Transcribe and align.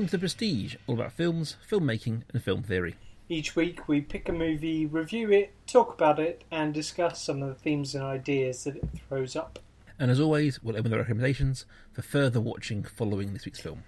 Welcome 0.00 0.12
to 0.12 0.18
Prestige, 0.18 0.76
all 0.86 0.94
about 0.94 1.12
films, 1.12 1.56
filmmaking, 1.70 2.22
and 2.32 2.42
film 2.42 2.62
theory. 2.62 2.96
Each 3.28 3.54
week 3.54 3.86
we 3.86 4.00
pick 4.00 4.30
a 4.30 4.32
movie, 4.32 4.86
review 4.86 5.30
it, 5.30 5.52
talk 5.66 5.92
about 5.92 6.18
it, 6.18 6.42
and 6.50 6.72
discuss 6.72 7.22
some 7.22 7.42
of 7.42 7.50
the 7.50 7.54
themes 7.54 7.94
and 7.94 8.02
ideas 8.02 8.64
that 8.64 8.76
it 8.76 8.88
throws 9.06 9.36
up. 9.36 9.58
And 9.98 10.10
as 10.10 10.18
always, 10.18 10.62
we'll 10.62 10.78
open 10.78 10.90
the 10.90 10.96
recommendations 10.96 11.66
for 11.92 12.00
further 12.00 12.40
watching 12.40 12.82
following 12.82 13.34
this 13.34 13.44
week's 13.44 13.60
film. 13.60 13.84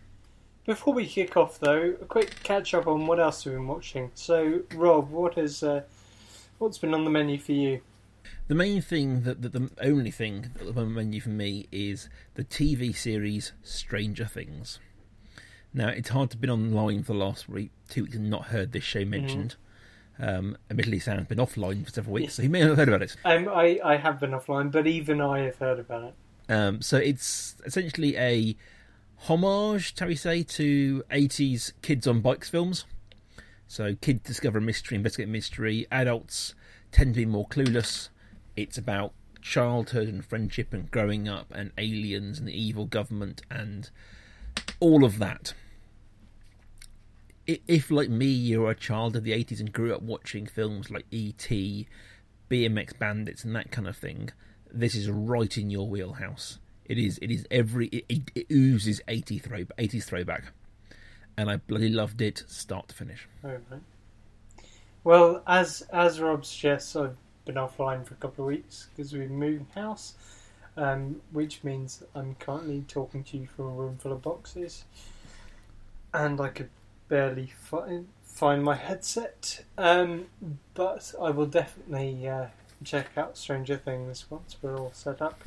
Before 0.66 0.92
we 0.92 1.06
kick 1.06 1.34
off, 1.34 1.58
though, 1.58 1.96
a 1.98 2.04
quick 2.04 2.42
catch 2.42 2.74
up 2.74 2.86
on 2.86 3.06
what 3.06 3.18
else 3.18 3.46
we've 3.46 3.54
been 3.54 3.66
watching. 3.66 4.10
So, 4.14 4.64
Rob, 4.74 5.10
what 5.10 5.36
has 5.36 5.62
uh, 5.62 5.80
what's 6.58 6.76
been 6.76 6.92
on 6.92 7.04
the 7.04 7.10
menu 7.10 7.38
for 7.38 7.52
you? 7.52 7.80
The 8.48 8.54
main 8.54 8.82
thing, 8.82 9.22
that, 9.22 9.40
that 9.40 9.52
the 9.54 9.70
only 9.80 10.10
thing 10.10 10.50
that's 10.56 10.68
on 10.68 10.74
the 10.74 10.84
menu 10.84 11.22
for 11.22 11.30
me 11.30 11.68
is 11.72 12.10
the 12.34 12.44
TV 12.44 12.94
series 12.94 13.52
Stranger 13.62 14.26
Things. 14.26 14.78
Now, 15.74 15.88
it's 15.88 16.10
hard 16.10 16.30
to 16.30 16.36
been 16.36 16.50
online 16.50 17.02
for 17.02 17.14
the 17.14 17.18
last 17.18 17.48
week, 17.48 17.70
two 17.88 18.04
weeks 18.04 18.16
and 18.16 18.28
not 18.28 18.46
heard 18.46 18.72
this 18.72 18.84
show 18.84 19.04
mentioned. 19.04 19.56
Um, 20.18 20.56
admittedly, 20.70 20.98
Sam's 20.98 21.26
been 21.26 21.38
offline 21.38 21.84
for 21.84 21.90
several 21.90 22.14
weeks, 22.14 22.34
so 22.34 22.42
he 22.42 22.48
may 22.48 22.60
not 22.60 22.70
have 22.70 22.76
heard 22.76 22.88
about 22.88 23.02
it. 23.02 23.16
Um, 23.24 23.48
I, 23.48 23.80
I 23.82 23.96
have 23.96 24.20
been 24.20 24.32
offline, 24.32 24.70
but 24.70 24.86
even 24.86 25.20
I 25.20 25.40
have 25.40 25.56
heard 25.56 25.78
about 25.78 26.04
it. 26.04 26.14
Um, 26.52 26.82
so 26.82 26.98
it's 26.98 27.56
essentially 27.64 28.16
a 28.16 28.54
homage, 29.16 29.96
shall 29.96 30.08
we 30.08 30.14
say, 30.14 30.42
to 30.42 31.02
80s 31.10 31.72
kids 31.80 32.06
on 32.06 32.20
bikes 32.20 32.50
films. 32.50 32.84
So 33.66 33.94
kids 33.94 34.20
discover 34.24 34.58
a 34.58 34.62
mystery, 34.62 34.96
investigate 34.96 35.28
a 35.28 35.32
mystery. 35.32 35.86
Adults 35.90 36.54
tend 36.90 37.14
to 37.14 37.20
be 37.20 37.26
more 37.26 37.48
clueless. 37.48 38.10
It's 38.54 38.76
about 38.76 39.14
childhood 39.40 40.08
and 40.08 40.24
friendship 40.24 40.74
and 40.74 40.90
growing 40.90 41.26
up 41.26 41.46
and 41.54 41.72
aliens 41.78 42.38
and 42.38 42.46
the 42.46 42.52
evil 42.52 42.84
government 42.84 43.40
and 43.50 43.88
all 44.78 45.04
of 45.04 45.18
that. 45.18 45.54
If, 47.46 47.90
like 47.90 48.08
me, 48.08 48.26
you're 48.26 48.70
a 48.70 48.74
child 48.74 49.16
of 49.16 49.24
the 49.24 49.32
80s 49.32 49.58
and 49.58 49.72
grew 49.72 49.94
up 49.94 50.02
watching 50.02 50.46
films 50.46 50.90
like 50.90 51.06
E.T., 51.10 51.88
BMX 52.48 52.98
Bandits, 52.98 53.44
and 53.44 53.56
that 53.56 53.72
kind 53.72 53.88
of 53.88 53.96
thing, 53.96 54.30
this 54.70 54.94
is 54.94 55.10
right 55.10 55.56
in 55.58 55.70
your 55.70 55.88
wheelhouse. 55.88 56.58
It 56.84 56.98
is. 56.98 57.18
It 57.22 57.30
is 57.30 57.46
every. 57.50 57.86
It, 57.86 58.30
it, 58.34 58.46
oozes 58.50 59.00
80 59.08 59.38
throw, 59.38 59.64
80s 59.64 60.04
throwback, 60.04 60.52
and 61.36 61.50
I 61.50 61.56
bloody 61.56 61.88
loved 61.88 62.20
it, 62.20 62.44
start 62.46 62.88
to 62.88 62.94
finish. 62.94 63.28
Oh, 63.44 63.48
right. 63.48 63.80
Well, 65.04 65.42
as 65.46 65.82
as 65.92 66.20
Rob 66.20 66.44
suggests, 66.44 66.94
I've 66.94 67.16
been 67.44 67.54
offline 67.56 68.04
for 68.04 68.14
a 68.14 68.18
couple 68.18 68.44
of 68.44 68.48
weeks 68.48 68.88
because 68.94 69.12
we've 69.12 69.30
moved 69.30 69.72
house, 69.74 70.14
um, 70.76 71.20
which 71.32 71.64
means 71.64 72.02
I'm 72.14 72.34
currently 72.36 72.84
talking 72.88 73.24
to 73.24 73.38
you 73.38 73.46
from 73.46 73.66
a 73.66 73.70
room 73.70 73.96
full 73.96 74.12
of 74.12 74.22
boxes, 74.22 74.84
and 76.12 76.40
I 76.40 76.48
could 76.48 76.70
barely 77.12 77.52
find 77.60 78.08
find 78.22 78.64
my 78.64 78.74
headset. 78.74 79.64
Um, 79.76 80.28
but 80.72 81.12
I 81.20 81.28
will 81.28 81.44
definitely 81.44 82.26
uh, 82.26 82.46
check 82.82 83.10
out 83.18 83.36
Stranger 83.36 83.76
Things 83.76 84.24
once 84.30 84.56
we're 84.62 84.78
all 84.78 84.92
set 84.94 85.20
up. 85.20 85.44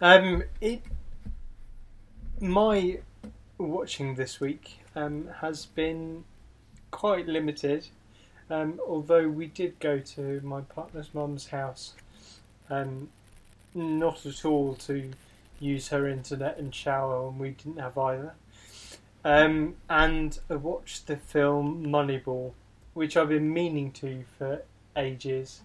Um, 0.00 0.42
it 0.60 0.82
my 2.40 2.98
watching 3.58 4.16
this 4.16 4.40
week 4.40 4.80
um, 4.96 5.28
has 5.40 5.66
been 5.66 6.24
quite 6.90 7.28
limited. 7.28 7.86
Um, 8.50 8.80
although 8.88 9.28
we 9.28 9.46
did 9.46 9.78
go 9.78 10.00
to 10.00 10.40
my 10.40 10.62
partner's 10.62 11.14
mum's 11.14 11.46
house, 11.46 11.94
um, 12.70 13.08
not 13.72 14.26
at 14.26 14.44
all 14.44 14.74
to 14.86 15.12
use 15.60 15.88
her 15.90 16.08
internet 16.08 16.58
and 16.58 16.74
shower, 16.74 17.28
and 17.28 17.38
we 17.38 17.50
didn't 17.50 17.78
have 17.78 17.96
either. 17.96 18.34
Um, 19.26 19.74
and 19.90 20.38
I 20.48 20.54
watched 20.54 21.08
the 21.08 21.16
film 21.16 21.84
Moneyball, 21.84 22.52
which 22.94 23.16
I've 23.16 23.30
been 23.30 23.52
meaning 23.52 23.90
to 23.94 24.22
for 24.38 24.62
ages, 24.96 25.62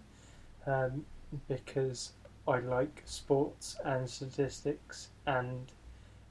um, 0.66 1.06
because 1.48 2.14
I 2.48 2.58
like 2.58 3.04
sports 3.06 3.78
and 3.86 4.10
statistics, 4.10 5.10
and 5.28 5.72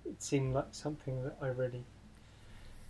it 0.04 0.20
seemed 0.20 0.54
like 0.54 0.66
something 0.72 1.22
that 1.22 1.36
I 1.40 1.46
really 1.46 1.84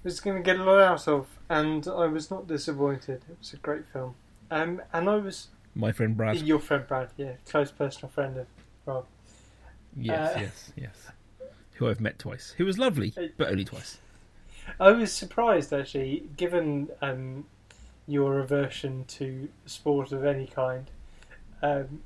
was 0.04 0.20
going 0.20 0.38
to 0.38 0.42
get 0.42 0.58
a 0.58 0.64
lot 0.64 0.80
out 0.80 1.06
of, 1.06 1.26
and 1.50 1.86
I 1.86 2.06
was 2.06 2.30
not 2.30 2.46
disappointed. 2.46 3.22
It 3.28 3.36
was 3.38 3.52
a 3.52 3.58
great 3.58 3.86
film, 3.92 4.14
um, 4.50 4.80
and 4.94 5.10
I 5.10 5.16
was 5.16 5.48
My 5.74 5.92
friend 5.92 6.16
Brad. 6.16 6.40
your 6.40 6.60
friend 6.60 6.86
Brad, 6.88 7.10
yeah, 7.18 7.32
close 7.46 7.70
personal 7.70 8.08
friend 8.08 8.38
of 8.38 8.46
Rob. 8.86 9.04
Yes, 9.94 10.34
Uh, 10.34 10.40
yes, 10.40 10.72
yes. 10.76 11.06
Who 11.74 11.88
I've 11.88 12.00
met 12.00 12.18
twice. 12.18 12.54
Who 12.56 12.64
was 12.64 12.78
lovely, 12.78 13.12
but 13.36 13.48
only 13.50 13.66
twice. 13.66 13.98
I 14.78 14.92
was 14.92 15.12
surprised 15.12 15.72
actually, 15.72 16.24
given 16.36 16.88
um, 17.02 17.46
your 18.06 18.40
aversion 18.40 19.04
to 19.08 19.48
sport 19.66 20.12
of 20.12 20.24
any 20.24 20.46
kind. 20.46 20.90
Um, 21.62 22.00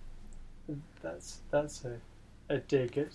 that's 1.03 1.39
that's 1.51 1.85
a, 1.85 1.99
a 2.49 2.59
dig 2.59 2.97
at 2.99 3.09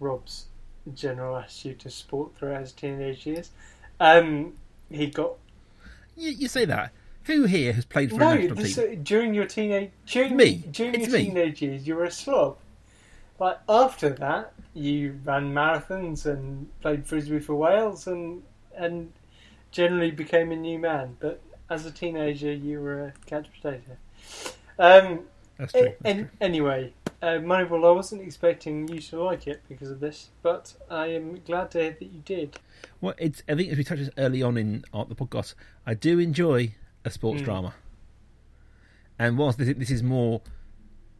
Rob's 0.00 0.46
general 0.94 1.36
attitude 1.36 1.80
to 1.80 1.90
sport 1.90 2.36
throughout 2.36 2.60
his 2.60 2.72
teenage 2.72 3.26
years. 3.26 3.50
Um, 4.00 4.54
he 4.90 5.08
got 5.08 5.32
You, 6.16 6.30
you 6.30 6.48
say 6.48 6.64
that. 6.66 6.92
Who 7.24 7.44
here 7.44 7.74
has 7.74 7.84
played 7.84 8.10
for 8.10 8.16
a 8.22 8.34
national 8.36 8.56
team? 8.64 9.02
during 9.02 9.34
your 9.34 9.44
teenage 9.44 9.90
during 10.06 10.34
Me. 10.36 10.64
during 10.70 10.94
It's 10.94 11.08
your 11.08 11.18
me. 11.18 11.24
teenage 11.26 11.60
years. 11.62 11.86
You 11.86 11.96
were 11.96 12.04
a 12.04 12.10
slob. 12.10 12.56
But 13.38 13.62
after 13.68 14.10
that, 14.10 14.52
you 14.74 15.20
ran 15.24 15.52
marathons 15.54 16.26
and 16.26 16.68
played 16.80 17.06
frisbee 17.06 17.38
for 17.40 17.54
Wales 17.54 18.06
and 18.06 18.42
and 18.76 19.12
generally 19.70 20.10
became 20.10 20.50
a 20.52 20.56
new 20.56 20.78
man. 20.78 21.16
But 21.20 21.40
as 21.70 21.86
a 21.86 21.90
teenager, 21.90 22.52
you 22.52 22.80
were 22.80 23.04
a 23.06 23.12
couch 23.26 23.46
potato. 23.52 23.96
Um, 24.78 25.20
That's 25.58 25.72
true. 25.72 25.82
That's 25.82 25.96
an- 26.04 26.16
true. 26.18 26.28
anyway, 26.40 26.92
uh, 27.20 27.26
Moneyball, 27.42 27.86
I 27.86 27.90
wasn't 27.92 28.22
expecting 28.22 28.88
you 28.88 29.00
to 29.00 29.22
like 29.22 29.46
it 29.46 29.60
because 29.68 29.90
of 29.90 30.00
this, 30.00 30.28
but 30.42 30.74
I 30.90 31.08
am 31.08 31.40
glad 31.44 31.70
to 31.72 31.78
hear 31.80 31.96
that 31.98 32.04
you 32.12 32.20
did. 32.24 32.58
Well, 33.00 33.14
it's. 33.18 33.42
I 33.48 33.54
think 33.56 33.70
as 33.72 33.78
we 33.78 33.84
touched 33.84 34.00
this 34.00 34.10
early 34.18 34.42
on 34.42 34.56
in 34.56 34.84
uh, 34.92 35.04
the 35.04 35.14
podcast, 35.16 35.54
I 35.86 35.94
do 35.94 36.18
enjoy 36.18 36.74
a 37.04 37.10
sports 37.10 37.42
Mm. 37.42 37.44
drama. 37.44 37.74
And 39.18 39.36
whilst 39.36 39.58
this, 39.58 39.74
this 39.76 39.90
is 39.90 40.02
more 40.02 40.40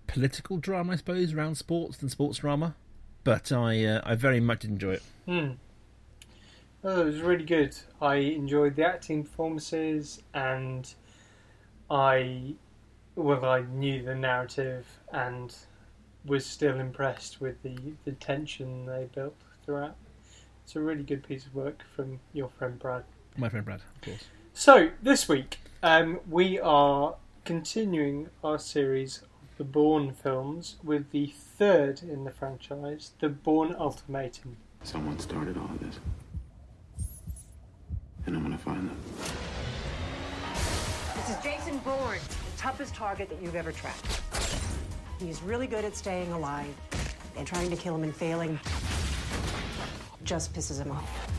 political 0.08 0.56
drama, 0.56 0.94
I 0.94 0.96
suppose, 0.96 1.32
around 1.32 1.54
sports 1.54 1.98
than 1.98 2.08
sports 2.08 2.38
drama, 2.38 2.74
but 3.22 3.52
I 3.52 3.84
uh, 3.84 4.00
I 4.04 4.16
very 4.16 4.40
much 4.40 4.64
enjoy 4.64 4.94
it. 4.94 5.02
Oh, 6.82 7.00
it 7.00 7.04
was 7.04 7.20
really 7.20 7.44
good. 7.44 7.76
I 8.00 8.16
enjoyed 8.16 8.76
the 8.76 8.84
acting 8.84 9.24
performances, 9.24 10.22
and 10.32 10.92
I, 11.90 12.54
well, 13.14 13.44
I 13.44 13.62
knew 13.62 14.02
the 14.02 14.14
narrative 14.14 14.86
and 15.12 15.54
was 16.24 16.46
still 16.46 16.78
impressed 16.78 17.40
with 17.40 17.62
the, 17.62 17.76
the 18.04 18.12
tension 18.12 18.86
they 18.86 19.08
built 19.14 19.34
throughout. 19.64 19.96
It's 20.64 20.76
a 20.76 20.80
really 20.80 21.02
good 21.02 21.26
piece 21.26 21.46
of 21.46 21.54
work 21.54 21.82
from 21.94 22.20
your 22.32 22.48
friend 22.48 22.78
Brad. 22.78 23.04
My 23.36 23.48
friend 23.48 23.64
Brad, 23.64 23.80
of 23.96 24.00
course. 24.02 24.24
So 24.52 24.90
this 25.02 25.28
week, 25.28 25.58
um, 25.82 26.20
we 26.28 26.60
are 26.60 27.16
continuing 27.44 28.28
our 28.44 28.58
series 28.58 29.22
the 29.58 29.64
Bourne 29.64 30.12
films 30.12 30.76
with 30.84 31.10
the 31.10 31.26
third 31.58 32.00
in 32.02 32.22
the 32.22 32.30
franchise, 32.30 33.10
the 33.18 33.28
Bourne 33.28 33.74
Ultimatum. 33.76 34.56
Someone 34.84 35.18
started 35.18 35.56
all 35.58 35.64
of 35.64 35.80
this. 35.80 35.98
And 38.24 38.36
I'm 38.36 38.42
gonna 38.44 38.56
find 38.56 38.88
them. 38.88 38.96
This 41.16 41.30
is 41.30 41.42
Jason 41.42 41.78
Bourne, 41.78 42.20
the 42.20 42.56
toughest 42.56 42.94
target 42.94 43.28
that 43.30 43.42
you've 43.42 43.56
ever 43.56 43.72
tracked. 43.72 44.20
He's 45.18 45.42
really 45.42 45.66
good 45.66 45.84
at 45.84 45.96
staying 45.96 46.30
alive, 46.30 46.72
and 47.36 47.44
trying 47.44 47.68
to 47.70 47.76
kill 47.76 47.96
him 47.96 48.04
and 48.04 48.14
failing 48.14 48.60
just 50.22 50.54
pisses 50.54 50.80
him 50.80 50.92
off. 50.92 51.37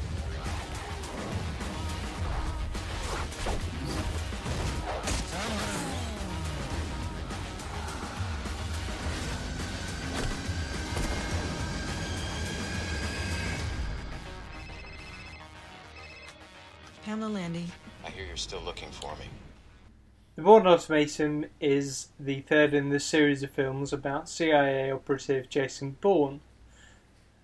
Pamela 17.10 17.30
Landy. 17.30 17.66
I 18.06 18.12
hear 18.12 18.24
you're 18.24 18.38
still 18.38 18.62
looking 18.62 18.92
for 18.92 19.16
me. 19.16 19.26
The 20.36 20.44
Bourne 20.44 20.68
Ultimatum 20.68 21.46
is 21.60 22.10
the 22.20 22.42
third 22.42 22.76
in 22.76 22.90
the 22.90 23.00
series 23.00 23.42
of 23.42 23.50
films 23.50 23.92
about 23.92 24.30
CIA 24.30 24.92
operative 24.92 25.50
Jason 25.50 25.98
Bourne. 26.02 26.42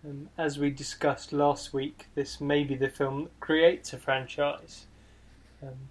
Um, 0.08 0.30
as 0.38 0.60
we 0.60 0.70
discussed 0.70 1.34
last 1.34 1.74
week, 1.74 2.06
this 2.14 2.40
may 2.40 2.64
be 2.64 2.76
the 2.76 2.90
film 2.90 3.24
that 3.24 3.40
creates 3.40 3.92
a 3.92 3.98
franchise. 3.98 4.86
Um, 5.64 5.90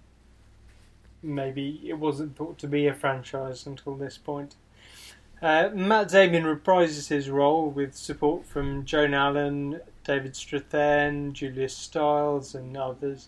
maybe 1.21 1.81
it 1.83 1.99
wasn't 1.99 2.37
thought 2.37 2.57
to 2.59 2.69
be 2.69 2.87
a 2.87 2.93
franchise 2.93 3.65
until 3.65 3.95
this 3.95 4.17
point. 4.17 4.55
Uh, 5.41 5.67
Matt 5.73 6.07
Damon 6.07 6.43
reprises 6.43 7.09
his 7.09 7.29
role 7.29 7.69
with 7.69 7.93
support 7.93 8.45
from 8.45 8.85
Joan 8.85 9.13
Allen, 9.13 9.81
David 10.05 10.31
Strathairn, 10.31 11.33
Julia 11.33 11.67
Stiles, 11.67 12.55
and 12.55 12.77
others. 12.77 13.27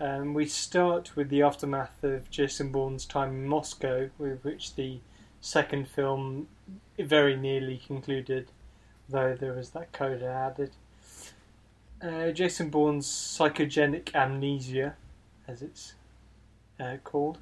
Um, 0.00 0.34
we 0.34 0.46
start 0.46 1.14
with 1.14 1.28
the 1.28 1.42
aftermath 1.42 2.02
of 2.02 2.28
Jason 2.28 2.72
Bourne's 2.72 3.06
time 3.06 3.30
in 3.30 3.48
Moscow, 3.48 4.10
with 4.18 4.42
which 4.42 4.74
the 4.74 4.98
second 5.40 5.88
film 5.88 6.48
very 6.98 7.36
nearly 7.36 7.76
concluded, 7.78 8.50
though 9.08 9.36
there 9.38 9.52
was 9.52 9.70
that 9.70 9.92
coda 9.92 10.26
added. 10.26 10.72
Uh, 12.02 12.32
Jason 12.32 12.70
Bourne's 12.70 13.06
psychogenic 13.06 14.12
amnesia, 14.14 14.96
as 15.46 15.62
it's 15.62 15.94
uh, 16.80 16.96
called, 17.04 17.38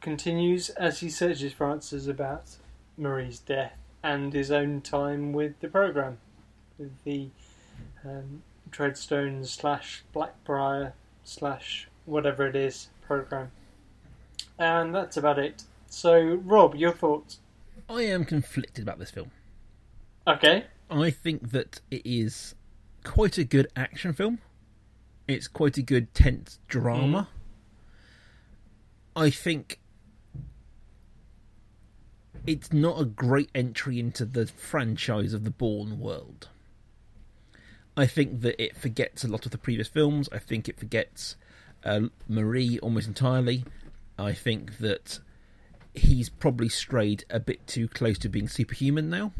continues 0.00 0.70
as 0.70 1.00
he 1.00 1.10
searches 1.10 1.52
for 1.52 1.68
answers 1.68 2.06
about 2.06 2.58
Marie's 2.96 3.40
death 3.40 3.76
and 4.04 4.32
his 4.32 4.52
own 4.52 4.80
time 4.80 5.32
with 5.32 5.58
the 5.58 5.68
program, 5.68 6.18
with 6.78 6.92
the 7.02 7.28
um, 8.04 8.42
Treadstone 8.70 9.44
slash 9.44 10.04
Blackbriar 10.14 10.92
slash 11.28 11.88
whatever 12.06 12.46
it 12.46 12.56
is 12.56 12.88
program. 13.02 13.50
And 14.58 14.94
that's 14.94 15.16
about 15.16 15.38
it. 15.38 15.64
So, 15.88 16.40
Rob, 16.44 16.74
your 16.74 16.92
thoughts? 16.92 17.38
I 17.88 18.02
am 18.02 18.24
conflicted 18.24 18.82
about 18.82 18.98
this 18.98 19.10
film. 19.10 19.30
Okay. 20.26 20.64
I 20.90 21.10
think 21.10 21.50
that 21.50 21.80
it 21.90 22.02
is 22.04 22.54
quite 23.04 23.38
a 23.38 23.44
good 23.44 23.68
action 23.76 24.12
film. 24.12 24.38
It's 25.26 25.48
quite 25.48 25.76
a 25.76 25.82
good 25.82 26.12
tense 26.14 26.58
drama. 26.68 27.28
I 29.14 29.30
think 29.30 29.80
it's 32.46 32.72
not 32.72 33.00
a 33.00 33.04
great 33.04 33.50
entry 33.54 34.00
into 34.00 34.24
the 34.24 34.46
franchise 34.46 35.34
of 35.34 35.44
the 35.44 35.50
Bourne 35.50 35.98
world. 35.98 36.48
I 37.98 38.06
think 38.06 38.42
that 38.42 38.62
it 38.62 38.76
forgets 38.76 39.24
a 39.24 39.28
lot 39.28 39.44
of 39.44 39.50
the 39.50 39.58
previous 39.58 39.88
films. 39.88 40.28
I 40.30 40.38
think 40.38 40.68
it 40.68 40.78
forgets 40.78 41.34
uh, 41.84 42.02
Marie 42.28 42.78
almost 42.78 43.08
entirely. 43.08 43.64
I 44.16 44.32
think 44.32 44.78
that 44.78 45.18
he's 45.94 46.28
probably 46.28 46.68
strayed 46.68 47.24
a 47.28 47.40
bit 47.40 47.66
too 47.66 47.88
close 47.88 48.16
to 48.18 48.28
being 48.28 48.46
superhuman 48.46 49.10
now. 49.10 49.32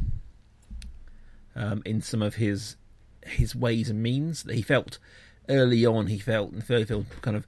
Um, 1.54 1.82
in 1.84 2.02
some 2.02 2.20
of 2.20 2.34
his 2.34 2.76
his 3.24 3.54
ways 3.54 3.90
and 3.90 4.02
means 4.02 4.42
that 4.42 4.56
he 4.56 4.62
felt 4.62 4.98
early 5.48 5.86
on, 5.86 6.08
he 6.08 6.18
felt 6.18 6.50
in 6.50 6.56
the 6.58 6.64
third 6.64 6.88
film 6.88 7.06
kind 7.22 7.36
of 7.36 7.46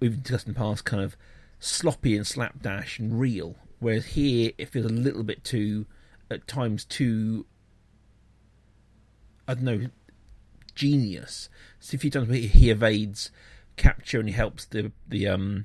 we've 0.00 0.22
discussed 0.22 0.46
in 0.46 0.54
the 0.54 0.58
past, 0.58 0.86
kind 0.86 1.02
of 1.02 1.18
sloppy 1.58 2.16
and 2.16 2.26
slapdash 2.26 2.98
and 2.98 3.20
real. 3.20 3.56
Whereas 3.78 4.06
here, 4.06 4.52
it 4.56 4.70
feels 4.70 4.86
a 4.86 4.90
little 4.90 5.22
bit 5.22 5.44
too, 5.44 5.84
at 6.30 6.46
times, 6.46 6.84
too. 6.86 7.44
I 9.46 9.54
don't 9.54 9.64
know, 9.64 9.86
genius. 10.70 11.48
So 11.78 11.96
a 11.96 11.98
few 11.98 12.10
times 12.10 12.28
he, 12.28 12.46
he 12.46 12.70
evades 12.70 13.30
capture 13.76 14.18
and 14.20 14.28
he 14.28 14.34
helps 14.34 14.66
the 14.66 14.92
the 15.08 15.26
um 15.26 15.64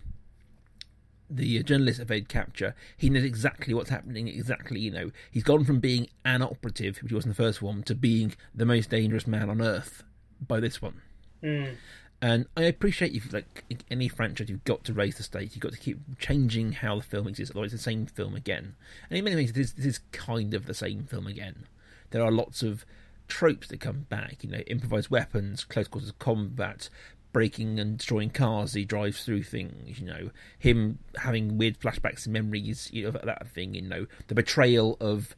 the 1.29 1.63
journalist 1.63 1.99
evade 1.99 2.29
capture. 2.29 2.75
He 2.95 3.09
knows 3.09 3.23
exactly 3.23 3.73
what's 3.73 3.89
happening. 3.89 4.27
Exactly, 4.27 4.79
you 4.79 4.91
know, 4.91 5.11
he's 5.31 5.43
gone 5.43 5.65
from 5.65 5.79
being 5.79 6.07
an 6.23 6.41
operative, 6.41 7.01
which 7.01 7.09
he 7.09 7.15
was 7.15 7.25
in 7.25 7.29
the 7.29 7.35
first 7.35 7.61
one, 7.61 7.83
to 7.83 7.95
being 7.95 8.35
the 8.53 8.65
most 8.65 8.89
dangerous 8.89 9.25
man 9.25 9.49
on 9.49 9.61
earth 9.61 10.03
by 10.45 10.59
this 10.59 10.81
one. 10.81 11.01
Mm. 11.43 11.75
And 12.21 12.45
I 12.55 12.63
appreciate 12.63 13.11
you 13.11 13.21
like 13.31 13.65
any 13.91 14.07
franchise, 14.07 14.49
you've 14.49 14.63
got 14.63 14.83
to 14.85 14.93
raise 14.93 15.17
the 15.17 15.23
stakes. 15.23 15.55
You've 15.55 15.61
got 15.61 15.73
to 15.73 15.79
keep 15.79 15.99
changing 16.17 16.71
how 16.73 16.97
the 16.97 17.03
film 17.03 17.27
exists, 17.27 17.51
otherwise 17.51 17.73
it's 17.73 17.83
the 17.83 17.91
same 17.91 18.05
film 18.05 18.35
again. 18.35 18.75
And 19.09 19.17
in 19.17 19.23
many 19.23 19.35
ways, 19.35 19.53
this, 19.53 19.73
this 19.73 19.85
is 19.85 19.99
kind 20.11 20.53
of 20.53 20.65
the 20.65 20.73
same 20.73 21.03
film 21.05 21.27
again. 21.27 21.67
There 22.11 22.23
are 22.23 22.31
lots 22.31 22.63
of 22.63 22.85
tropes 23.27 23.68
that 23.68 23.80
come 23.80 24.06
back. 24.10 24.44
You 24.44 24.50
know, 24.51 24.60
improvised 24.60 25.10
weapons, 25.10 25.63
close 25.63 25.88
quarters 25.88 26.13
combat, 26.19 26.89
breaking 27.36 27.81
and 27.81 27.98
destroying 27.98 28.30
cars 28.30 28.75
he 28.75 28.86
drives 28.86 29.25
through 29.25 29.44
things, 29.44 30.00
you 30.00 30.06
know, 30.06 30.30
him 30.57 31.00
having 31.18 31.57
weird 31.57 31.77
flashbacks 31.77 32.25
and 32.25 32.31
memories, 32.31 32.89
you 32.94 33.04
know, 33.04 33.12
that 33.12 33.45
thing, 33.50 33.74
you 33.74 33.81
know, 33.81 34.06
the 34.27 34.33
betrayal 34.33 34.95
of 35.01 35.36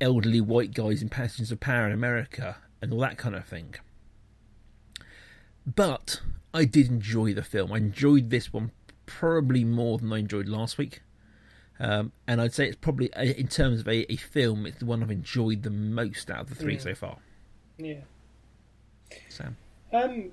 elderly 0.00 0.40
white 0.40 0.74
guys 0.74 1.00
in 1.00 1.08
Passions 1.08 1.52
of 1.52 1.60
Power 1.60 1.86
in 1.86 1.92
America 1.92 2.56
and 2.80 2.92
all 2.92 2.98
that 2.98 3.18
kind 3.18 3.36
of 3.36 3.46
thing. 3.46 3.76
But 5.64 6.20
I 6.52 6.64
did 6.64 6.88
enjoy 6.88 7.34
the 7.34 7.44
film. 7.44 7.72
I 7.72 7.76
enjoyed 7.76 8.30
this 8.30 8.52
one 8.52 8.72
probably 9.06 9.62
more 9.62 9.98
than 9.98 10.12
I 10.12 10.18
enjoyed 10.18 10.48
last 10.48 10.76
week. 10.76 11.02
Um, 11.82 12.12
and 12.28 12.40
I'd 12.40 12.54
say 12.54 12.68
it's 12.68 12.76
probably, 12.76 13.10
in 13.16 13.48
terms 13.48 13.80
of 13.80 13.88
a, 13.88 14.10
a, 14.12 14.14
film, 14.14 14.66
it's 14.66 14.78
the 14.78 14.86
one 14.86 15.02
I've 15.02 15.10
enjoyed 15.10 15.64
the 15.64 15.70
most 15.70 16.30
out 16.30 16.42
of 16.42 16.48
the 16.48 16.54
three 16.54 16.74
yeah. 16.74 16.80
so 16.80 16.94
far. 16.94 17.16
Yeah. 17.76 18.02
Sam? 19.28 19.56
Um, 19.92 20.30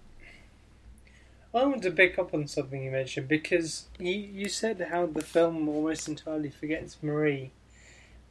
I 1.51 1.65
want 1.65 1.81
to 1.81 1.91
pick 1.91 2.19
up 2.19 2.35
on 2.35 2.45
something 2.47 2.83
you 2.83 2.91
mentioned 2.91 3.27
because 3.27 3.87
you 3.97 4.13
you 4.13 4.47
said 4.47 4.79
how 4.91 5.07
the 5.07 5.23
film 5.23 5.67
almost 5.67 6.07
entirely 6.07 6.51
forgets 6.51 6.97
Marie, 7.01 7.49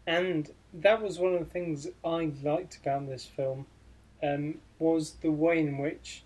and 0.07 0.51
that 0.73 1.03
was 1.03 1.19
one 1.19 1.35
of 1.35 1.41
the 1.41 1.45
things 1.47 1.89
I 2.05 2.31
liked 2.45 2.77
about 2.77 3.09
this 3.09 3.27
film, 3.27 3.67
um, 4.23 4.61
was 4.79 5.15
the 5.21 5.33
way 5.33 5.59
in 5.59 5.79
which 5.79 6.23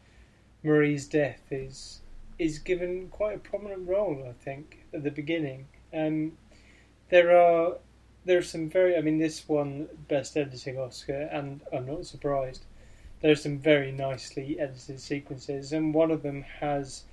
Marie's 0.62 1.06
death 1.08 1.40
is 1.50 2.00
is 2.38 2.58
given 2.58 3.08
quite 3.08 3.36
a 3.36 3.38
prominent 3.38 3.88
role. 3.88 4.26
I 4.28 4.32
think 4.44 4.84
at 4.92 5.02
the 5.02 5.10
beginning, 5.10 5.68
um, 5.94 6.32
there 7.12 7.38
are 7.38 7.76
there 8.24 8.38
are 8.38 8.42
some 8.42 8.70
very. 8.70 8.96
I 8.96 9.02
mean, 9.02 9.18
this 9.18 9.46
one 9.46 9.88
best 10.08 10.34
editing 10.36 10.78
Oscar, 10.78 11.28
and 11.30 11.60
I'm 11.72 11.86
not 11.86 12.06
surprised 12.06 12.64
there 13.20 13.30
are 13.30 13.36
some 13.36 13.58
very 13.58 13.92
nicely 13.92 14.58
edited 14.58 14.98
sequences, 14.98 15.72
and 15.72 15.92
one 15.92 16.10
of 16.10 16.22
them 16.22 16.42
has 16.60 17.04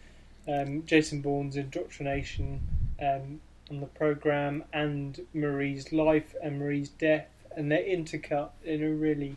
um, 0.47 0.83
Jason 0.85 1.21
Bourne's 1.21 1.57
indoctrination 1.57 2.61
um, 3.01 3.41
on 3.69 3.81
the 3.81 3.87
program 3.87 4.63
and 4.71 5.19
Marie's 5.33 5.91
life 5.91 6.33
and 6.41 6.59
Marie's 6.59 6.89
death, 6.89 7.43
and 7.55 7.69
they're 7.69 7.83
intercut 7.83 8.51
in 8.63 8.81
a 8.81 8.89
really, 8.89 9.35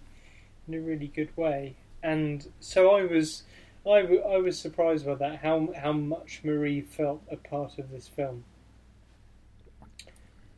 in 0.69 0.75
a 0.75 0.81
really 0.81 1.09
good 1.09 1.37
way. 1.37 1.75
And 2.05 2.49
so 2.61 2.93
I 2.93 3.03
was, 3.03 3.43
I, 3.85 4.03
w- 4.03 4.23
I 4.23 4.37
was 4.37 4.59
surprised 4.59 5.07
by 5.07 5.17
that 5.17 5.41
how 5.41 5.73
how 5.77 5.93
much 5.93 6.41
Marie 6.45 6.83
felt 6.83 7.21
a 7.31 7.37
part 7.37 7.79
of 7.79 7.91
this 7.91 8.07
film. 8.07 8.45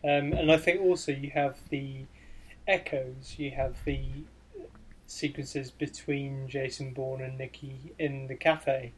Um, 0.05 0.33
and 0.35 0.53
I 0.53 0.59
think 0.59 0.83
also 0.83 1.13
you 1.13 1.31
have 1.31 1.57
the 1.71 2.05
echoes. 2.69 3.37
You 3.39 3.53
have 3.53 3.83
the 3.85 4.05
sequences 5.07 5.71
between 5.71 6.49
Jason 6.49 6.93
Bourne 6.93 7.23
and 7.23 7.39
Nikki 7.39 7.93
in 7.99 8.27
the 8.27 8.35
cafe, 8.35 8.93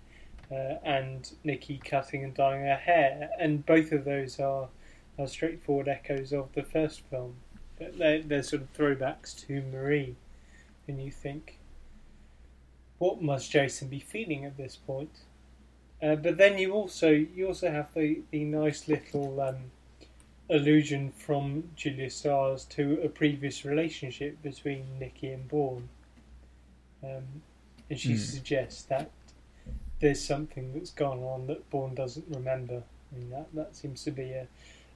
uh, 0.51 0.75
and 0.85 1.31
Nikki 1.45 1.81
cutting 1.85 2.25
and 2.25 2.35
dyeing 2.35 2.65
her 2.67 2.77
hair, 2.77 3.31
and 3.39 3.65
both 3.65 3.93
of 3.93 4.05
those 4.05 4.39
are, 4.41 4.69
are 5.19 5.27
straightforward 5.27 5.89
echoes 5.89 6.33
of 6.33 6.53
the 6.55 6.63
first 6.63 7.03
film, 7.11 7.35
they're, 7.79 8.23
they're 8.23 8.43
sort 8.43 8.63
of 8.63 8.73
throwbacks 8.73 9.47
to 9.47 9.63
Marie, 9.73 10.17
and 10.89 11.03
you 11.03 11.11
think, 11.11 11.59
what 12.99 13.21
must 13.21 13.51
Jason 13.51 13.89
be 13.89 14.01
feeling 14.01 14.45
at 14.45 14.57
this 14.57 14.77
point? 14.77 15.21
Uh, 16.03 16.15
but 16.15 16.37
then 16.37 16.59
you 16.59 16.73
also 16.73 17.11
you 17.11 17.47
also 17.47 17.71
have 17.71 17.93
the, 17.95 18.21
the 18.31 18.45
nice 18.45 18.87
little 18.87 19.41
um, 19.41 19.57
allusion 20.49 21.13
from 21.13 21.65
Julia 21.75 22.11
Stiles 22.11 22.65
to 22.67 23.01
a 23.03 23.09
previous 23.09 23.65
relationship 23.65 24.41
between 24.43 24.99
Nikki 24.99 25.31
and 25.31 25.49
Bourne. 25.49 25.89
Um, 27.03 27.43
and 27.91 27.99
she 27.99 28.15
Mm. 28.15 28.19
suggests 28.19 28.83
that 28.85 29.11
there's 30.01 30.23
something 30.23 30.73
that's 30.75 30.91
gone 30.91 31.21
on 31.21 31.47
that 31.47 31.69
Bourne 31.71 31.95
doesn't 31.95 32.27
remember. 32.29 32.83
I 33.13 33.19
mean, 33.19 33.31
that, 33.31 33.47
that 33.55 33.77
seems 33.77 34.05
to 34.05 34.11
be 34.11 34.33
a 34.33 34.47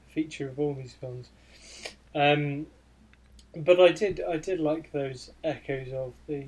feature 0.08 0.48
of 0.48 0.58
all 0.58 0.74
these 0.74 0.94
films. 0.94 1.30
Um, 2.14 2.66
but 3.56 3.80
I 3.80 3.92
did 3.92 4.20
I 4.20 4.36
did 4.36 4.60
like 4.60 4.92
those 4.92 5.30
echoes 5.42 5.92
of 5.92 6.12
the 6.28 6.46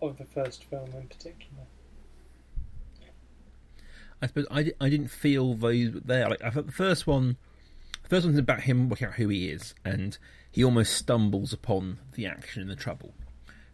of 0.00 0.18
the 0.18 0.24
first 0.24 0.64
film 0.64 0.90
in 0.94 1.06
particular. 1.08 1.64
I 4.20 4.26
suppose 4.26 4.46
I, 4.50 4.72
I 4.80 4.88
didn't 4.88 5.08
feel 5.08 5.54
those 5.54 5.92
there. 6.04 6.28
Like 6.28 6.42
I 6.42 6.50
thought 6.50 6.66
the 6.66 6.72
first 6.72 7.06
one, 7.06 7.36
the 8.08 8.16
first 8.16 8.26
one's 8.26 8.38
about 8.38 8.62
him 8.62 8.88
working 8.88 9.08
out 9.08 9.14
who 9.14 9.28
he 9.28 9.50
is, 9.50 9.74
and 9.84 10.16
he 10.50 10.64
almost 10.64 10.94
stumbles 10.94 11.52
upon 11.52 11.98
the 12.14 12.26
action 12.26 12.62
and 12.62 12.70
the 12.70 12.76
trouble. 12.76 13.12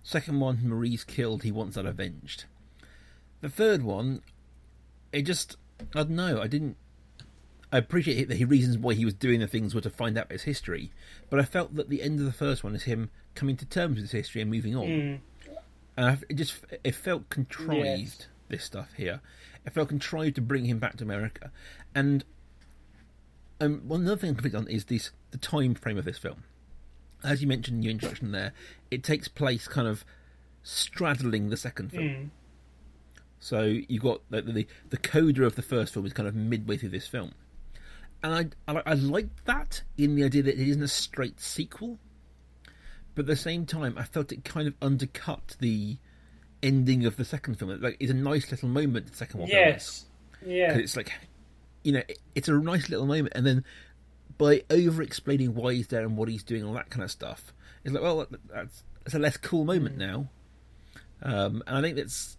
Second 0.03 0.41
one, 0.41 0.61
Marie's 0.63 1.05
killed. 1.05 1.45
He 1.45 1.53
wants 1.53 1.77
that 1.77 1.87
avenged. 1.87 2.45
The 3.41 3.49
third 3.49 3.83
one, 3.83 4.23
it 5.13 5.23
just 5.23 5.57
I 5.95 6.03
don't 6.03 6.11
know. 6.11 6.41
I 6.41 6.47
didn't. 6.47 6.77
I 7.73 7.79
appreciate 7.79 8.29
that 8.29 8.37
he 8.37 8.45
reasons 8.45 8.79
why 8.79 8.95
he 8.95 9.05
was 9.05 9.15
doing 9.15 9.41
the 9.41 9.47
things 9.47 9.75
were 9.75 9.81
to 9.81 9.91
find 9.91 10.17
out 10.19 10.31
his 10.31 10.43
history, 10.43 10.93
but 11.31 11.41
I 11.41 11.45
felt 11.45 11.75
that 11.77 11.89
the 11.89 12.03
end 12.03 12.21
of 12.21 12.27
the 12.27 12.33
first 12.33 12.63
one 12.63 12.75
is 12.75 12.85
him 12.85 13.11
coming 13.35 13.57
to 13.57 13.67
terms 13.67 13.97
with 13.97 14.05
his 14.05 14.13
history 14.13 14.43
and 14.43 14.51
moving 14.51 14.77
on. 14.77 14.87
Mm. 14.87 15.19
And 15.97 16.07
I, 16.07 16.19
it 16.29 16.35
just 16.35 16.57
it 16.83 16.95
felt 16.95 17.29
contrived. 17.29 17.85
Yes. 17.85 18.27
This 18.47 18.65
stuff 18.65 18.93
here, 18.95 19.21
it 19.65 19.73
felt 19.73 19.89
contrived 19.89 20.35
to 20.35 20.43
bring 20.43 20.67
him 20.67 20.79
back 20.79 20.99
to 20.99 21.05
America, 21.05 21.51
and 21.95 22.25
um, 23.61 23.83
one 23.87 24.03
another 24.03 24.17
thing 24.17 24.31
I'm 24.31 24.37
conflicted 24.37 24.61
on 24.61 24.69
is 24.69 24.87
this 24.87 25.11
the 25.31 25.39
time 25.39 25.75
frame 25.75 25.99
of 25.99 26.05
this 26.05 26.19
film. 26.19 26.45
As 27.23 27.41
you 27.41 27.49
mentioned 27.49 27.79
in 27.79 27.83
your 27.83 27.91
introduction, 27.93 28.33
there, 28.33 28.53
it 28.91 29.03
takes 29.03 29.29
place 29.29 29.67
kind 29.67 29.89
of 29.89 30.05
straddling 30.63 31.51
the 31.51 31.57
second 31.57 31.91
film. 31.91 32.05
Mm. 32.05 32.31
So 33.39 33.63
you've 33.63 34.03
got 34.03 34.21
the, 34.31 34.43
the 34.43 34.67
the 34.91 34.97
coda 34.97 35.45
of 35.45 35.55
the 35.57 35.63
first 35.63 35.93
film 35.93 36.07
is 36.07 36.13
kind 36.13 36.29
of 36.29 36.35
midway 36.35 36.77
through 36.79 36.89
this 36.91 37.07
film, 37.07 37.33
and 38.23 38.55
I 38.67 38.73
I, 38.73 38.83
I 38.87 38.95
like 38.95 39.29
that 39.45 39.83
in 39.99 40.15
the 40.17 40.25
idea 40.25 40.43
that 40.45 40.59
it 40.59 40.69
isn't 40.69 40.83
a 40.83 40.89
straight 40.89 41.41
sequel, 41.41 41.99
but 43.15 43.23
at 43.23 43.27
the 43.27 43.37
same 43.37 43.67
time 43.67 43.97
I 43.99 44.05
felt 44.05 44.33
it 44.33 44.45
kind 44.45 44.67
of 44.67 44.75
undercut 44.81 45.57
the 45.61 45.99
ending 46.63 47.05
of 47.05 47.17
the 47.17 47.25
second 47.25 47.59
film. 47.59 47.79
Like 47.81 47.99
it's 48.01 48.11
a 48.11 48.15
nice 48.15 48.51
little 48.51 48.69
moment. 48.69 49.11
The 49.11 49.17
second 49.17 49.41
one, 49.41 49.49
Yes. 49.51 50.07
Yeah. 50.45 50.75
it's 50.77 50.97
like 50.97 51.13
you 51.85 51.93
know 51.93 52.03
it- 52.09 52.19
it's 52.35 52.49
a 52.49 52.53
nice 52.53 52.89
little 52.89 53.07
moment, 53.07 53.33
and 53.37 53.47
then 53.47 53.65
by 54.39 54.65
over 54.71 55.03
explaining 55.03 55.55
why 55.55 55.75
he's 55.75 55.87
there 55.87 56.03
and 56.03 56.17
what 56.17 56.29
he's 56.29 56.43
doing, 56.43 56.65
all 56.65 56.75
that 56.75 56.91
kind 56.91 57.05
of 57.05 57.11
stuff, 57.11 57.53
it's 57.85 57.95
like 57.95 58.03
well 58.03 58.19
that- 58.27 58.49
that's 58.49 58.83
that's 59.05 59.15
a 59.15 59.19
less 59.19 59.37
cool 59.37 59.65
moment 59.65 59.97
now, 59.97 60.29
um, 61.23 61.63
and 61.67 61.77
I 61.77 61.83
think 61.83 61.97
that's 61.97 62.37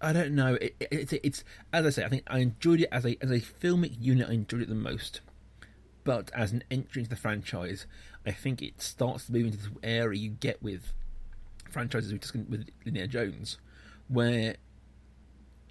I 0.00 0.12
don't 0.12 0.34
know. 0.34 0.54
It, 0.54 0.74
it, 0.80 0.88
it's 0.90 1.12
it's 1.12 1.44
as 1.72 1.86
I 1.86 1.90
say, 1.90 2.04
I 2.04 2.08
think 2.08 2.22
I 2.26 2.38
enjoyed 2.38 2.80
it 2.80 2.88
as 2.90 3.04
a 3.04 3.16
as 3.22 3.30
a 3.30 3.40
filmic 3.40 3.94
unit. 4.00 4.28
I 4.28 4.32
enjoyed 4.32 4.62
it 4.62 4.68
the 4.68 4.74
most, 4.74 5.20
but 6.04 6.30
as 6.34 6.52
an 6.52 6.64
entry 6.70 7.00
into 7.02 7.10
the 7.10 7.16
franchise, 7.16 7.86
I 8.26 8.32
think 8.32 8.62
it 8.62 8.80
starts 8.82 9.26
to 9.26 9.32
move 9.32 9.46
into 9.46 9.58
this 9.58 9.68
area 9.82 10.18
you 10.20 10.30
get 10.30 10.62
with 10.62 10.92
franchises 11.70 12.12
with, 12.12 12.46
with 12.48 12.68
Indiana 12.84 13.08
Jones, 13.08 13.58
where 14.08 14.56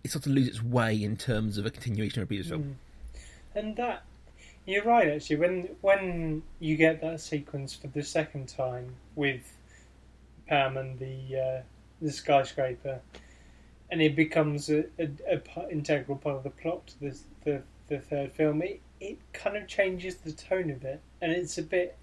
it 0.04 0.10
starts 0.10 0.26
to 0.26 0.32
lose 0.32 0.48
its 0.48 0.64
way 0.64 1.02
in 1.02 1.18
terms 1.18 1.58
of 1.58 1.66
a 1.66 1.70
continuation 1.70 2.22
of 2.22 2.26
a 2.26 2.28
previous 2.28 2.50
film. 2.50 2.78
And 3.56 3.76
that 3.76 4.04
you're 4.66 4.84
right 4.84 5.08
actually. 5.10 5.38
When 5.38 5.70
when 5.82 6.44
you 6.60 6.78
get 6.78 7.02
that 7.02 7.20
sequence 7.20 7.74
for 7.74 7.88
the 7.88 8.04
second 8.04 8.48
time 8.50 8.96
with 9.16 9.58
Pam 10.48 10.78
and 10.78 11.00
the 11.00 11.40
uh, 11.40 11.62
the 12.02 12.12
skyscraper, 12.12 13.02
and 13.90 14.02
it 14.02 14.16
becomes 14.16 14.70
a, 14.70 14.86
a, 15.00 15.10
a 15.30 15.38
part, 15.38 15.72
integral 15.72 16.18
part 16.18 16.38
of 16.38 16.44
the 16.44 16.50
plot 16.50 16.88
to 16.88 17.00
this, 17.00 17.24
the 17.44 17.62
the 17.88 18.00
third 18.00 18.32
film, 18.32 18.62
it 18.62 18.80
it 19.00 19.18
kind 19.34 19.58
of 19.58 19.68
changes 19.68 20.18
the 20.18 20.32
tone 20.32 20.70
a 20.70 20.76
bit, 20.76 21.02
and 21.22 21.32
it's 21.32 21.58
a 21.58 21.64
bit. 21.64 21.98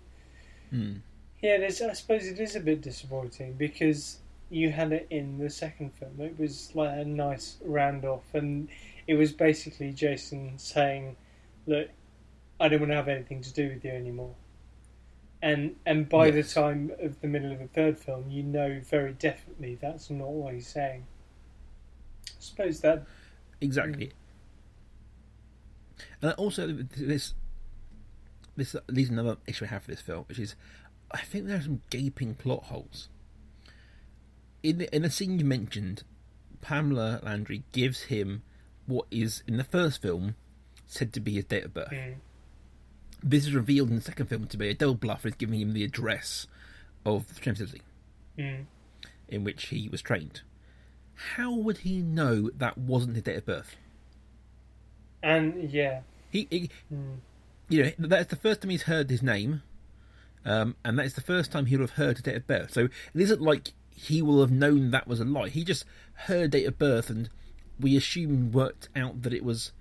Hmm. 0.70 0.94
Yeah, 1.40 1.58
there's, 1.58 1.80
I 1.80 1.92
suppose 1.92 2.26
it 2.26 2.40
is 2.40 2.56
a 2.56 2.60
bit 2.60 2.82
disappointing 2.82 3.52
because 3.52 4.18
you 4.50 4.70
had 4.70 4.92
it 4.92 5.06
in 5.10 5.38
the 5.38 5.50
second 5.50 5.92
film. 5.94 6.20
It 6.20 6.38
was 6.38 6.74
like 6.74 6.98
a 6.98 7.04
nice 7.04 7.58
round 7.64 8.04
off, 8.04 8.34
and 8.34 8.68
it 9.06 9.14
was 9.14 9.32
basically 9.32 9.92
Jason 9.92 10.58
saying, 10.58 11.16
"Look, 11.66 11.88
I 12.60 12.68
don't 12.68 12.80
want 12.80 12.90
to 12.92 12.96
have 12.96 13.08
anything 13.08 13.42
to 13.42 13.52
do 13.52 13.68
with 13.68 13.84
you 13.84 13.90
anymore." 13.90 14.34
And 15.40 15.76
and 15.86 16.08
by 16.08 16.26
Yes. 16.28 16.52
the 16.52 16.60
time 16.60 16.92
of 17.00 17.20
the 17.20 17.28
middle 17.28 17.52
of 17.52 17.58
the 17.60 17.68
third 17.68 17.98
film, 17.98 18.28
you 18.30 18.42
know 18.42 18.80
very 18.80 19.12
definitely 19.12 19.76
that's 19.76 20.10
not 20.10 20.28
what 20.28 20.54
he's 20.54 20.66
saying. 20.68 21.06
I 22.26 22.40
suppose 22.40 22.80
that 22.80 23.06
Exactly. 23.60 24.06
Mm. 24.06 24.12
And 26.22 26.32
also, 26.32 26.66
this 26.96 27.34
this 28.56 28.74
leads 28.88 29.10
another 29.10 29.36
issue 29.46 29.64
I 29.64 29.68
have 29.68 29.84
for 29.84 29.90
this 29.92 30.00
film, 30.00 30.24
which 30.28 30.38
is 30.38 30.56
I 31.10 31.18
think 31.20 31.46
there 31.46 31.56
are 31.58 31.62
some 31.62 31.82
gaping 31.90 32.34
plot 32.34 32.64
holes. 32.64 33.08
In 34.62 34.78
the 34.78 34.94
in 34.94 35.02
the 35.02 35.10
scene 35.10 35.38
you 35.38 35.44
mentioned, 35.44 36.02
Pamela 36.60 37.20
Landy 37.22 37.62
gives 37.72 38.04
him 38.04 38.42
what 38.86 39.06
is 39.10 39.42
in 39.46 39.56
the 39.56 39.64
first 39.64 40.02
film 40.02 40.34
said 40.86 41.12
to 41.12 41.20
be 41.20 41.34
his 41.34 41.44
date 41.44 41.64
of 41.64 41.74
birth. 41.74 41.90
Mm. 41.90 42.14
This 43.22 43.46
is 43.46 43.54
revealed 43.54 43.90
in 43.90 43.96
the 43.96 44.02
second 44.02 44.26
film 44.26 44.46
to 44.46 44.56
be 44.56 44.68
a 44.68 44.74
double 44.74 44.94
bluff, 44.94 45.26
is 45.26 45.34
giving 45.34 45.60
him 45.60 45.72
the 45.74 45.84
address 45.84 46.46
of 47.04 47.28
the 47.28 47.40
training 47.40 47.56
facility 47.56 47.82
Mm. 48.38 48.64
in 49.28 49.44
which 49.44 49.66
he 49.66 49.88
was 49.88 50.00
trained. 50.02 50.40
How 51.34 51.52
would 51.52 51.78
he 51.78 51.98
know 52.00 52.48
that 52.50 52.78
wasn't 52.78 53.16
his 53.16 53.24
date 53.24 53.36
of 53.36 53.46
birth? 53.46 53.76
and 55.22 55.70
yeah, 55.70 56.00
He, 56.30 56.46
he 56.50 56.70
Mm. 56.92 57.16
you 57.68 57.82
know, 57.84 57.92
that's 57.98 58.30
the 58.30 58.36
first 58.36 58.62
time 58.62 58.70
he's 58.70 58.82
heard 58.82 59.10
his 59.10 59.22
name, 59.22 59.62
um, 60.44 60.76
and 60.84 60.98
that 60.98 61.06
is 61.06 61.14
the 61.14 61.20
first 61.20 61.50
time 61.52 61.66
he'll 61.66 61.80
have 61.80 61.92
heard 61.92 62.16
his 62.18 62.22
date 62.22 62.36
of 62.36 62.46
birth. 62.46 62.72
So 62.72 62.84
it 62.84 63.20
isn't 63.20 63.40
like 63.42 63.72
he 63.98 64.22
will 64.22 64.40
have 64.40 64.50
known 64.50 64.90
that 64.90 65.08
was 65.08 65.20
a 65.20 65.24
lie. 65.24 65.48
He 65.48 65.64
just 65.64 65.84
heard 66.14 66.52
date 66.52 66.66
of 66.66 66.78
birth, 66.78 67.10
and 67.10 67.28
we 67.80 67.96
assume 67.96 68.52
worked 68.52 68.88
out 68.94 69.22
that 69.22 69.32
it 69.32 69.44
was. 69.44 69.72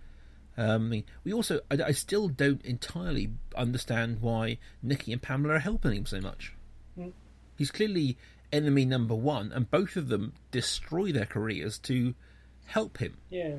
Um, 0.59 1.03
we 1.24 1.31
also, 1.31 1.59
I, 1.69 1.83
I 1.83 1.91
still 1.91 2.27
don't 2.29 2.65
entirely 2.65 3.29
understand 3.55 4.21
why 4.21 4.57
Nikki 4.81 5.13
and 5.13 5.21
Pamela 5.21 5.55
are 5.55 5.59
helping 5.59 5.93
him 5.93 6.07
so 6.07 6.19
much. 6.19 6.53
Mm. 6.97 7.12
He's 7.55 7.69
clearly 7.69 8.17
enemy 8.51 8.83
number 8.83 9.13
one, 9.13 9.51
and 9.51 9.69
both 9.69 9.95
of 9.95 10.07
them 10.07 10.33
destroy 10.50 11.12
their 11.12 11.27
careers 11.27 11.77
to 11.79 12.15
help 12.65 12.97
him 12.97 13.15
yeah. 13.29 13.55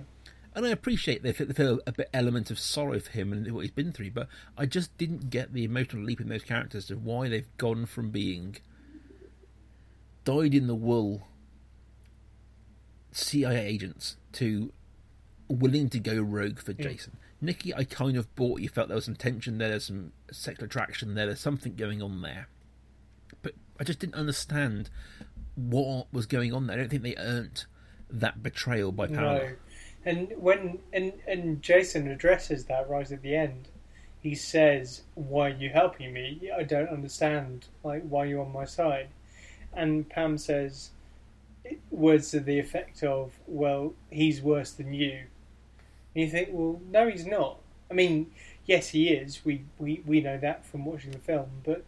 and 0.54 0.66
I 0.66 0.68
appreciate 0.68 1.22
they 1.22 1.32
feel, 1.32 1.80
a 1.86 1.92
bit 1.92 2.10
element 2.12 2.50
of 2.50 2.58
sorrow 2.58 2.98
for 3.00 3.10
him 3.10 3.32
and 3.32 3.50
what 3.52 3.62
he's 3.62 3.70
been 3.70 3.92
through, 3.92 4.10
but 4.10 4.28
I 4.56 4.66
just 4.66 4.96
didn't 4.98 5.30
get 5.30 5.54
the 5.54 5.64
emotional 5.64 6.04
leap 6.04 6.20
in 6.20 6.28
those 6.28 6.42
characters 6.42 6.86
to 6.86 6.96
why 6.96 7.28
they've 7.28 7.56
gone 7.56 7.86
from 7.86 8.10
being 8.10 8.58
dyed 10.28 10.54
in 10.54 10.66
the 10.66 10.74
wool 10.74 11.26
CIA 13.12 13.66
agents 13.66 14.18
to 14.32 14.70
willing 15.48 15.88
to 15.88 15.98
go 15.98 16.20
rogue 16.20 16.58
for 16.58 16.74
Jason. 16.74 17.16
Nikki, 17.40 17.74
I 17.74 17.84
kind 17.84 18.14
of 18.14 18.34
bought. 18.34 18.60
You 18.60 18.68
felt 18.68 18.88
there 18.88 18.94
was 18.94 19.06
some 19.06 19.16
tension 19.16 19.56
there, 19.56 19.70
there's 19.70 19.86
some 19.86 20.12
sexual 20.30 20.66
attraction 20.66 21.14
there, 21.14 21.24
there's 21.24 21.40
something 21.40 21.76
going 21.76 22.02
on 22.02 22.20
there, 22.20 22.48
but 23.40 23.54
I 23.80 23.84
just 23.84 24.00
didn't 24.00 24.16
understand 24.16 24.90
what 25.54 26.12
was 26.12 26.26
going 26.26 26.52
on 26.52 26.66
there. 26.66 26.76
I 26.76 26.80
don't 26.80 26.90
think 26.90 27.04
they 27.04 27.16
earned 27.16 27.64
that 28.10 28.42
betrayal 28.42 28.92
by 28.92 29.06
Paolo. 29.06 29.38
No. 29.38 29.50
And 30.04 30.32
when 30.36 30.80
and 30.92 31.14
and 31.26 31.62
Jason 31.62 32.06
addresses 32.06 32.66
that 32.66 32.86
right 32.90 33.10
at 33.10 33.22
the 33.22 33.34
end. 33.34 33.68
He 34.20 34.34
says, 34.34 35.04
"Why 35.14 35.46
are 35.46 35.54
you 35.54 35.70
helping 35.70 36.12
me? 36.12 36.50
I 36.54 36.64
don't 36.64 36.90
understand. 36.90 37.68
Like, 37.82 38.02
why 38.02 38.24
you're 38.24 38.40
you 38.40 38.44
on 38.44 38.52
my 38.52 38.66
side?" 38.66 39.08
And 39.72 40.08
Pam 40.08 40.38
says 40.38 40.90
words 41.90 42.30
to 42.30 42.40
the 42.40 42.58
effect 42.58 43.02
of, 43.02 43.38
"Well, 43.46 43.94
he's 44.10 44.40
worse 44.42 44.72
than 44.72 44.92
you." 44.92 45.24
And 46.14 46.24
you 46.24 46.30
think, 46.30 46.48
"Well, 46.52 46.80
no, 46.90 47.08
he's 47.08 47.26
not." 47.26 47.58
I 47.90 47.94
mean, 47.94 48.30
yes, 48.66 48.90
he 48.90 49.08
is. 49.08 49.44
We 49.44 49.64
we 49.78 50.02
we 50.06 50.20
know 50.20 50.38
that 50.38 50.64
from 50.64 50.84
watching 50.84 51.12
the 51.12 51.18
film. 51.18 51.62
But 51.64 51.84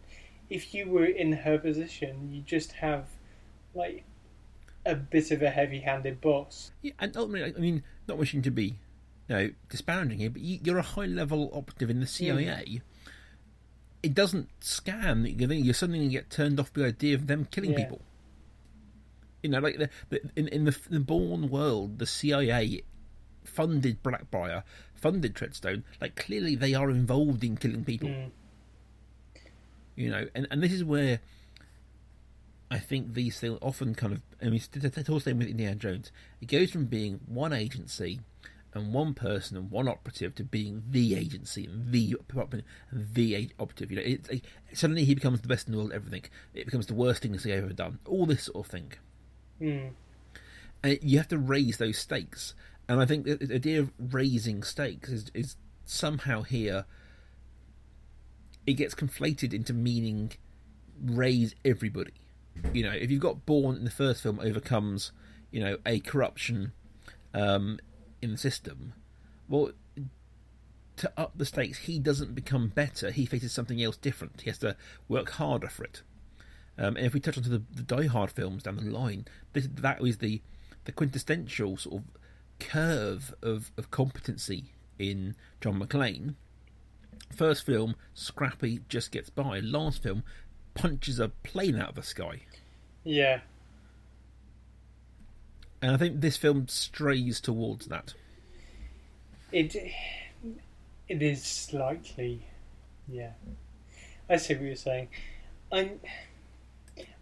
if 0.49 0.75
you 0.75 0.89
were 0.89 1.05
in 1.05 1.33
her 1.33 1.59
position, 1.59 2.31
you 2.33 2.43
just 2.43 2.73
have 2.73 3.07
like 3.75 4.05
a 4.85 4.95
bit 4.95 5.31
of 5.31 5.43
a 5.43 5.51
heavy-handed 5.51 6.21
boss. 6.21 6.73
Yeah, 6.83 6.93
and 6.99 7.17
ultimately, 7.17 7.55
I 7.57 7.61
mean, 7.61 7.83
not 8.09 8.19
wishing 8.19 8.43
to 8.43 8.51
be, 8.51 8.79
you 9.29 9.37
know, 9.37 9.51
disparaging 9.69 10.19
here, 10.19 10.31
but 10.31 10.43
you, 10.43 10.59
you're 10.63 10.79
a 10.79 10.83
high-level 10.83 11.51
operative 11.53 11.91
in 11.91 12.01
the 12.01 12.07
hmm. 12.07 12.11
CIA. 12.11 12.83
It 14.03 14.15
doesn't 14.15 14.49
scan. 14.61 15.27
you're, 15.27 15.53
you're 15.53 15.75
suddenly 15.75 15.99
going 16.01 16.11
to 16.11 16.15
get 16.17 16.31
turned 16.31 16.59
off 16.59 16.73
by 16.73 16.83
the 16.83 16.87
idea 16.89 17.15
of 17.15 17.27
them 17.27 17.47
killing 17.51 17.73
Yeah. 17.73 17.79
people. 17.85 18.01
You 19.43 19.51
know, 19.51 19.59
like 19.61 19.79
the, 19.79 19.89
the, 20.11 20.21
in 20.37 20.49
in 20.49 20.65
the, 20.65 20.77
the 20.91 21.01
Bourne 21.01 21.49
world, 21.49 21.99
the 21.99 22.07
CIA 22.07 22.83
funded 23.45 24.03
Blackbriar, 24.03 24.63
funded 24.95 25.35
Treadstone. 25.35 25.83
Like 26.01 26.15
clearly, 26.15 26.55
they 26.55 26.75
are 26.75 26.91
involved 26.91 27.43
in 27.43 27.57
killing 27.57 27.85
people. 27.85 28.11
Mm. 28.11 28.31
You 29.97 30.11
know, 30.11 30.27
and 30.35 30.47
and 30.51 30.63
this 30.63 30.73
is 30.73 30.85
where 30.85 31.21
I 32.71 32.79
think 32.79 33.15
these 33.15 33.41
things 33.41 33.59
often 33.63 33.95
kind 33.95 34.13
of. 34.13 34.23
I 34.43 34.47
mean, 34.47 34.55
it's 34.57 34.69
the 34.69 35.21
same 35.21 35.39
with 35.39 35.49
Indiana 35.49 35.77
Jones. 35.77 36.13
It 36.41 36.47
goes 36.47 36.71
from 36.71 36.85
being 36.87 37.21
one 37.27 37.53
agency 37.53 38.21
and 38.73 38.95
one 38.95 39.15
person 39.15 39.57
and 39.57 39.71
one 39.71 39.89
operative 39.89 40.35
to 40.37 40.45
being 40.45 40.83
the 40.91 41.17
agency 41.17 41.67
and 41.67 41.93
the 41.93 42.17
op- 42.17 42.55
the 42.93 43.51
operative. 43.59 43.91
You 43.91 43.97
know, 43.97 44.03
it, 44.03 44.29
it, 44.31 44.45
suddenly 44.73 45.05
he 45.05 45.15
becomes 45.15 45.41
the 45.41 45.49
best 45.49 45.67
in 45.67 45.73
the 45.73 45.79
world. 45.79 45.91
at 45.91 45.97
Everything. 45.97 46.25
It 46.55 46.67
becomes 46.67 46.87
the 46.87 46.95
worst 46.95 47.23
thing 47.23 47.37
CIA 47.39 47.59
ever 47.59 47.73
done. 47.73 47.99
All 48.07 48.27
this 48.27 48.45
sort 48.45 48.67
of 48.67 48.71
thing. 48.71 48.93
Mm. 49.61 49.91
And 50.83 50.99
you 51.03 51.19
have 51.19 51.29
to 51.29 51.39
raise 51.39 51.79
those 51.79 51.99
stakes. 51.99 52.55
And 52.89 53.01
I 53.01 53.07
think 53.07 53.25
the 53.25 53.37
the 53.37 53.55
idea 53.55 53.81
of 53.81 53.93
raising 53.99 54.63
stakes 54.63 55.11
is, 55.11 55.31
is 55.35 55.57
somehow 55.85 56.43
here. 56.43 56.85
It 58.67 58.75
gets 58.75 58.95
conflated 58.95 59.53
into 59.53 59.73
meaning 59.73 60.33
raise 61.03 61.55
everybody. 61.65 62.13
You 62.73 62.85
know, 62.85 62.93
if 62.93 63.11
you've 63.11 63.21
got 63.21 63.47
Bourne 63.47 63.77
in 63.77 63.85
the 63.85 63.91
first 63.91 64.23
film 64.23 64.39
overcomes, 64.39 65.13
you 65.51 65.61
know, 65.61 65.79
a 65.87 66.01
corruption 66.01 66.73
um, 67.33 67.79
in 68.23 68.33
the 68.33 68.39
system, 68.39 68.93
well, 69.49 69.73
to 70.97 71.13
up 71.17 71.33
the 71.37 71.47
stakes, 71.47 71.79
he 71.79 71.99
doesn't 71.99 72.35
become 72.35 72.69
better. 72.69 73.11
He 73.11 73.27
faces 73.27 73.53
something 73.53 73.83
else 73.83 73.97
different. 73.97 74.43
He 74.43 74.51
has 74.51 74.59
to 74.59 74.77
work 75.09 75.31
harder 75.31 75.69
for 75.69 75.85
it. 75.85 76.03
Um, 76.79 76.97
and 76.97 77.07
if 77.07 77.15
we 77.15 77.21
touch 77.21 77.37
onto 77.37 77.51
the, 77.51 77.63
the 77.75 77.83
Die 77.83 78.07
Hard 78.07 78.31
films 78.31 78.63
down 78.63 78.77
the 78.77 78.83
line, 78.83 79.27
this, 79.53 79.69
that 79.73 80.01
was 80.01 80.19
the 80.19 80.43
the 80.85 80.93
quintessential 80.93 81.77
sort 81.77 81.97
of 81.97 82.05
curve 82.59 83.35
of, 83.43 83.71
of 83.77 83.91
competency 83.91 84.73
in 84.99 85.35
John 85.61 85.81
McClane. 85.81 86.35
First 87.35 87.65
film, 87.65 87.97
scrappy, 88.15 88.81
just 88.89 89.13
gets 89.13 89.31
by. 89.31 89.61
Last 89.61 90.03
film, 90.03 90.23
punches 90.75 91.21
a 91.21 91.29
plane 91.29 91.77
out 91.77 91.91
of 91.91 91.95
the 91.97 92.03
sky. 92.03 92.43
Yeah. 93.05 93.41
And 95.83 95.93
I 95.93 95.97
think 95.97 96.21
this 96.21 96.37
film 96.37 96.69
strays 96.69 97.41
towards 97.41 97.87
that. 97.87 98.15
It 99.53 99.75
it 101.09 101.23
is 101.23 101.45
slightly, 101.45 102.47
yeah. 103.09 103.33
I 104.29 104.37
see 104.37 104.55
what 104.55 104.63
you're 104.63 104.77
saying. 104.77 105.09
I'm. 105.73 106.01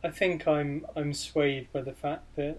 I 0.02 0.10
think 0.10 0.46
I'm 0.46 0.86
I'm 0.96 1.12
swayed 1.12 1.72
by 1.72 1.82
the 1.82 1.92
fact 1.92 2.36
that 2.36 2.58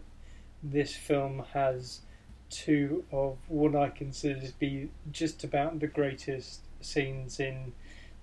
this 0.64 0.96
film 0.96 1.44
has 1.54 2.02
two 2.50 3.06
of 3.12 3.38
what 3.48 3.76
I 3.76 3.90
consider 3.90 4.42
to 4.42 4.54
be 4.60 4.90
just 5.12 5.44
about 5.44 5.80
the 5.80 5.88
greatest 5.88 6.62
scenes 6.82 7.40
in 7.40 7.74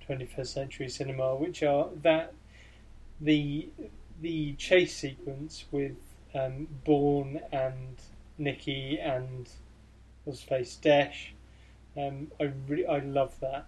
21st 0.08 0.46
century 0.46 0.88
cinema, 0.88 1.34
which 1.36 1.62
are 1.62 1.88
that 2.02 2.32
the 3.20 3.68
the 4.20 4.54
chase 4.54 4.96
sequence 4.96 5.64
with 5.70 5.96
um, 6.34 6.68
Bourne 6.84 7.40
and 7.52 7.96
Nikki 8.38 8.98
and 8.98 9.48
what's 10.24 10.42
face 10.42 10.76
Desh. 10.76 11.32
Um, 11.96 12.30
I 12.38 12.52
really 12.68 12.86
I 12.86 12.98
love 12.98 13.38
that. 13.40 13.66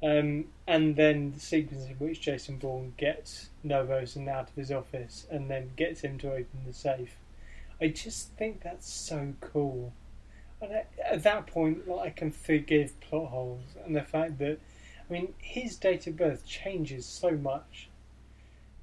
Um, 0.00 0.44
and 0.66 0.94
then 0.94 1.32
the 1.32 1.40
sequence 1.40 1.86
in 1.86 1.94
which 1.94 2.20
Jason 2.20 2.58
Bourne 2.58 2.94
gets 2.96 3.48
Noah 3.64 3.84
Vosen 3.84 4.28
out 4.28 4.48
of 4.48 4.54
his 4.54 4.70
office 4.70 5.26
and 5.30 5.50
then 5.50 5.70
gets 5.76 6.02
him 6.02 6.18
to 6.18 6.30
open 6.30 6.60
the 6.66 6.72
safe. 6.72 7.16
I 7.80 7.88
just 7.88 8.28
think 8.32 8.62
that's 8.62 8.92
so 8.92 9.34
cool. 9.40 9.92
And 10.60 10.72
at, 10.72 10.90
at 11.04 11.22
that 11.24 11.46
point, 11.46 11.88
like, 11.88 12.06
I 12.06 12.10
can 12.10 12.30
forgive 12.30 13.00
plot 13.00 13.30
holes 13.30 13.76
and 13.84 13.96
the 13.96 14.02
fact 14.02 14.38
that, 14.38 14.58
I 15.08 15.12
mean, 15.12 15.34
his 15.38 15.76
date 15.76 16.06
of 16.06 16.16
birth 16.16 16.46
changes 16.46 17.06
so 17.06 17.32
much, 17.32 17.88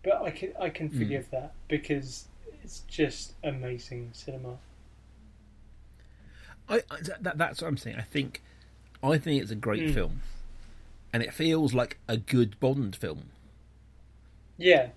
but 0.03 0.21
I 0.21 0.31
can 0.31 0.53
I 0.59 0.69
can 0.69 0.89
forgive 0.89 1.29
that 1.31 1.53
because 1.67 2.25
it's 2.65 2.79
just 2.87 3.33
amazing 3.43 4.09
cinema. 4.13 4.57
I, 6.67 6.77
I 6.89 6.97
that, 7.21 7.37
that's 7.37 7.61
what 7.61 7.67
I'm 7.67 7.77
saying. 7.77 7.97
I 7.97 8.01
think 8.01 8.41
I 9.03 9.17
think 9.17 9.41
it's 9.41 9.51
a 9.51 9.55
great 9.55 9.83
Mm. 9.83 9.93
film, 9.93 10.21
and 11.13 11.21
it 11.21 11.33
feels 11.33 11.73
like 11.73 11.99
a 12.07 12.17
good 12.17 12.59
Bond 12.59 12.95
film. 12.95 13.25
Yeah, 14.57 14.89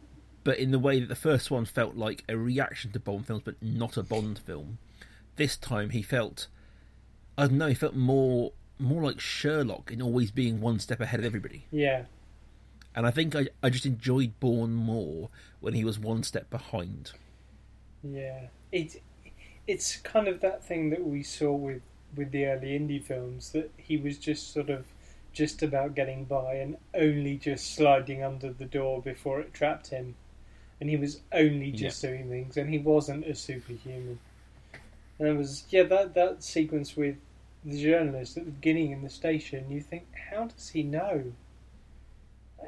But 0.44 0.58
in 0.58 0.70
the 0.70 0.78
way 0.78 1.00
that 1.00 1.08
the 1.08 1.16
first 1.16 1.50
one 1.50 1.64
felt 1.64 1.96
like 1.96 2.22
a 2.28 2.36
reaction 2.36 2.92
to 2.92 3.00
Bond 3.00 3.26
films, 3.26 3.42
but 3.44 3.56
not 3.60 3.96
a 3.96 4.02
Bond 4.04 4.38
film, 4.38 4.78
this 5.36 5.56
time 5.56 5.90
he 5.90 6.00
felt 6.02 6.46
I 7.36 7.46
don't 7.48 7.58
know. 7.58 7.68
He 7.68 7.74
felt 7.74 7.94
more 7.94 8.52
more 8.78 9.02
like 9.02 9.20
Sherlock 9.20 9.90
in 9.92 10.00
always 10.00 10.30
being 10.30 10.60
one 10.60 10.78
step 10.78 11.00
ahead 11.00 11.18
of 11.20 11.26
everybody. 11.26 11.64
yeah, 11.72 12.04
And 12.94 13.06
I 13.06 13.10
think 13.10 13.34
I, 13.36 13.48
I 13.62 13.70
just 13.70 13.84
enjoyed 13.86 14.38
Bourne 14.40 14.72
more 14.74 15.28
when 15.60 15.74
he 15.74 15.84
was 15.84 15.98
one 15.98 16.22
step 16.22 16.48
behind. 16.48 17.10
Yeah. 18.02 18.48
It 18.72 19.02
it's 19.66 19.96
kind 19.98 20.28
of 20.28 20.40
that 20.40 20.64
thing 20.64 20.90
that 20.90 21.04
we 21.06 21.22
saw 21.22 21.52
with 21.52 21.82
with 22.14 22.30
the 22.32 22.46
early 22.46 22.78
indie 22.78 23.02
films 23.02 23.52
that 23.52 23.70
he 23.76 23.96
was 23.96 24.18
just 24.18 24.52
sort 24.52 24.70
of 24.70 24.86
just 25.32 25.62
about 25.62 25.94
getting 25.94 26.24
by 26.24 26.54
and 26.54 26.76
only 26.94 27.36
just 27.36 27.74
sliding 27.74 28.22
under 28.22 28.52
the 28.52 28.64
door 28.64 29.00
before 29.02 29.40
it 29.40 29.52
trapped 29.54 29.88
him, 29.88 30.14
and 30.80 30.88
he 30.90 30.96
was 30.96 31.20
only 31.32 31.70
just 31.70 32.00
doing 32.02 32.28
things, 32.28 32.56
and 32.56 32.70
he 32.70 32.78
wasn't 32.78 33.26
a 33.26 33.34
superhuman. 33.34 34.18
And 35.18 35.28
it 35.28 35.36
was 35.36 35.64
yeah 35.70 35.84
that 35.84 36.14
that 36.14 36.42
sequence 36.42 36.96
with 36.96 37.16
the 37.64 37.80
journalist 37.82 38.36
at 38.36 38.44
the 38.46 38.50
beginning 38.52 38.92
in 38.92 39.02
the 39.02 39.10
station. 39.10 39.70
You 39.70 39.80
think, 39.80 40.06
how 40.30 40.46
does 40.46 40.70
he 40.70 40.82
know? 40.82 41.32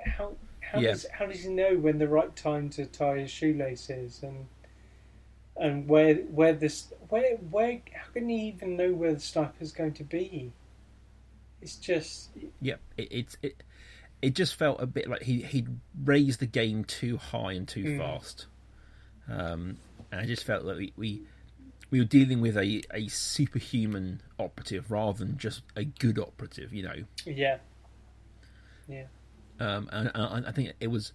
How 0.04 0.36
how 0.60 0.80
Yeah. 0.80 0.90
does 0.90 1.06
how 1.12 1.26
does 1.26 1.42
he 1.44 1.48
know 1.50 1.76
when 1.76 1.98
the 1.98 2.08
right 2.08 2.34
time 2.36 2.70
to 2.70 2.86
tie 2.86 3.18
his 3.18 3.30
shoelaces 3.30 4.22
and 4.22 4.46
and 5.60 5.88
where 5.88 6.16
where 6.16 6.54
this 6.54 6.92
where 7.08 7.36
where 7.36 7.80
how 7.92 8.12
can 8.14 8.28
he 8.28 8.48
even 8.48 8.76
know 8.76 8.92
where 8.92 9.14
the 9.14 9.20
sniper's 9.20 9.72
going 9.72 9.94
to 9.94 10.04
be? 10.04 10.52
It's 11.62 11.76
just 11.76 12.30
Yeah, 12.60 12.76
it 12.96 13.08
it 13.12 13.36
it, 13.42 13.62
it 14.22 14.34
just 14.34 14.54
felt 14.56 14.82
a 14.82 14.86
bit 14.86 15.08
like 15.08 15.22
he 15.22 15.42
he 15.42 15.66
raised 16.04 16.40
the 16.40 16.46
game 16.46 16.84
too 16.84 17.16
high 17.18 17.52
and 17.52 17.66
too 17.68 17.84
Mm. 17.84 17.96
fast, 17.96 18.46
um, 19.28 19.78
and 20.12 20.20
I 20.20 20.26
just 20.26 20.44
felt 20.44 20.64
that 20.66 20.76
we, 20.76 20.92
we 20.96 21.22
we 21.90 21.98
were 22.00 22.04
dealing 22.06 22.40
with 22.40 22.56
a, 22.56 22.82
a 22.94 23.08
superhuman 23.08 24.22
operative 24.38 24.90
rather 24.90 25.18
than 25.18 25.38
just 25.38 25.62
a 25.76 25.84
good 25.84 26.18
operative, 26.18 26.72
you 26.72 26.84
know. 26.84 27.04
yeah, 27.26 27.58
yeah, 28.88 29.04
Um, 29.58 29.88
and, 29.92 30.10
and 30.14 30.46
I 30.46 30.52
think 30.52 30.72
it 30.80 30.86
was, 30.88 31.12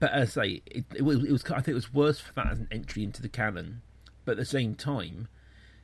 but 0.00 0.10
as 0.12 0.36
I 0.36 0.42
say, 0.42 0.62
it, 0.66 0.84
it 0.96 1.02
was 1.02 1.22
it 1.24 1.30
was 1.30 1.44
I 1.44 1.56
think 1.60 1.68
it 1.68 1.74
was 1.74 1.94
worse 1.94 2.18
for 2.18 2.32
that 2.34 2.48
as 2.50 2.58
an 2.58 2.68
entry 2.72 3.04
into 3.04 3.22
the 3.22 3.28
canon, 3.28 3.82
but 4.24 4.32
at 4.32 4.38
the 4.38 4.44
same 4.44 4.74
time. 4.74 5.28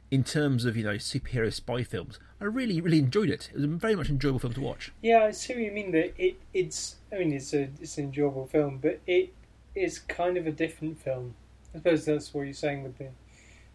In 0.09 0.22
terms 0.22 0.64
of 0.64 0.76
you 0.76 0.85
know 0.85 0.94
superhero 0.94 1.52
spy 1.52 1.83
films, 1.83 2.20
I 2.40 2.44
really 2.44 2.81
really 2.81 3.00
enjoyed 3.00 3.29
it. 3.29 3.48
It 3.50 3.57
was 3.57 3.64
a 3.64 3.66
very 3.66 3.96
much 3.96 4.09
enjoyable 4.09 4.38
film 4.38 4.52
to 4.55 4.61
watch. 4.61 4.92
yeah. 5.02 5.24
I 5.24 5.33
see 5.33 5.55
what 5.55 5.62
you 5.64 5.72
mean. 5.72 5.90
That 5.90 6.14
it 6.16 6.37
it's 6.55 6.94
I 7.12 7.18
mean 7.18 7.33
it's 7.33 7.52
a 7.52 7.62
it's 7.81 7.98
an 7.98 8.05
enjoyable 8.05 8.46
film, 8.46 8.79
but 8.79 9.00
it 9.09 9.33
is 9.74 9.98
kind 9.98 10.37
of 10.37 10.46
a 10.46 10.52
different 10.52 11.00
film. 11.02 11.35
I 11.74 11.79
suppose 11.79 12.05
that's 12.05 12.33
what 12.33 12.42
you're 12.42 12.52
saying 12.55 12.85
with 12.85 12.98
the 12.98 13.09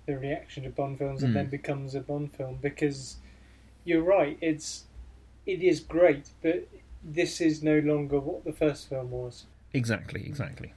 the 0.06 0.18
reaction 0.18 0.64
to 0.64 0.70
Bond 0.70 1.00
films 1.00 1.22
and 1.22 1.32
Mm. 1.32 1.36
then 1.36 1.48
becomes 1.50 1.96
a 1.96 2.00
Bond 2.00 2.34
film 2.34 2.60
because 2.62 3.18
you're 3.84 4.02
right. 4.02 4.38
It's 4.40 4.86
it 5.46 5.62
is 5.62 5.82
great, 5.82 6.30
but 6.42 6.66
this 7.04 7.42
is 7.42 7.62
no 7.62 7.80
longer 7.80 8.22
what 8.22 8.46
the 8.46 8.54
first 8.54 8.88
film 8.88 9.12
was. 9.12 9.48
Exactly, 9.74 10.26
exactly. 10.26 10.74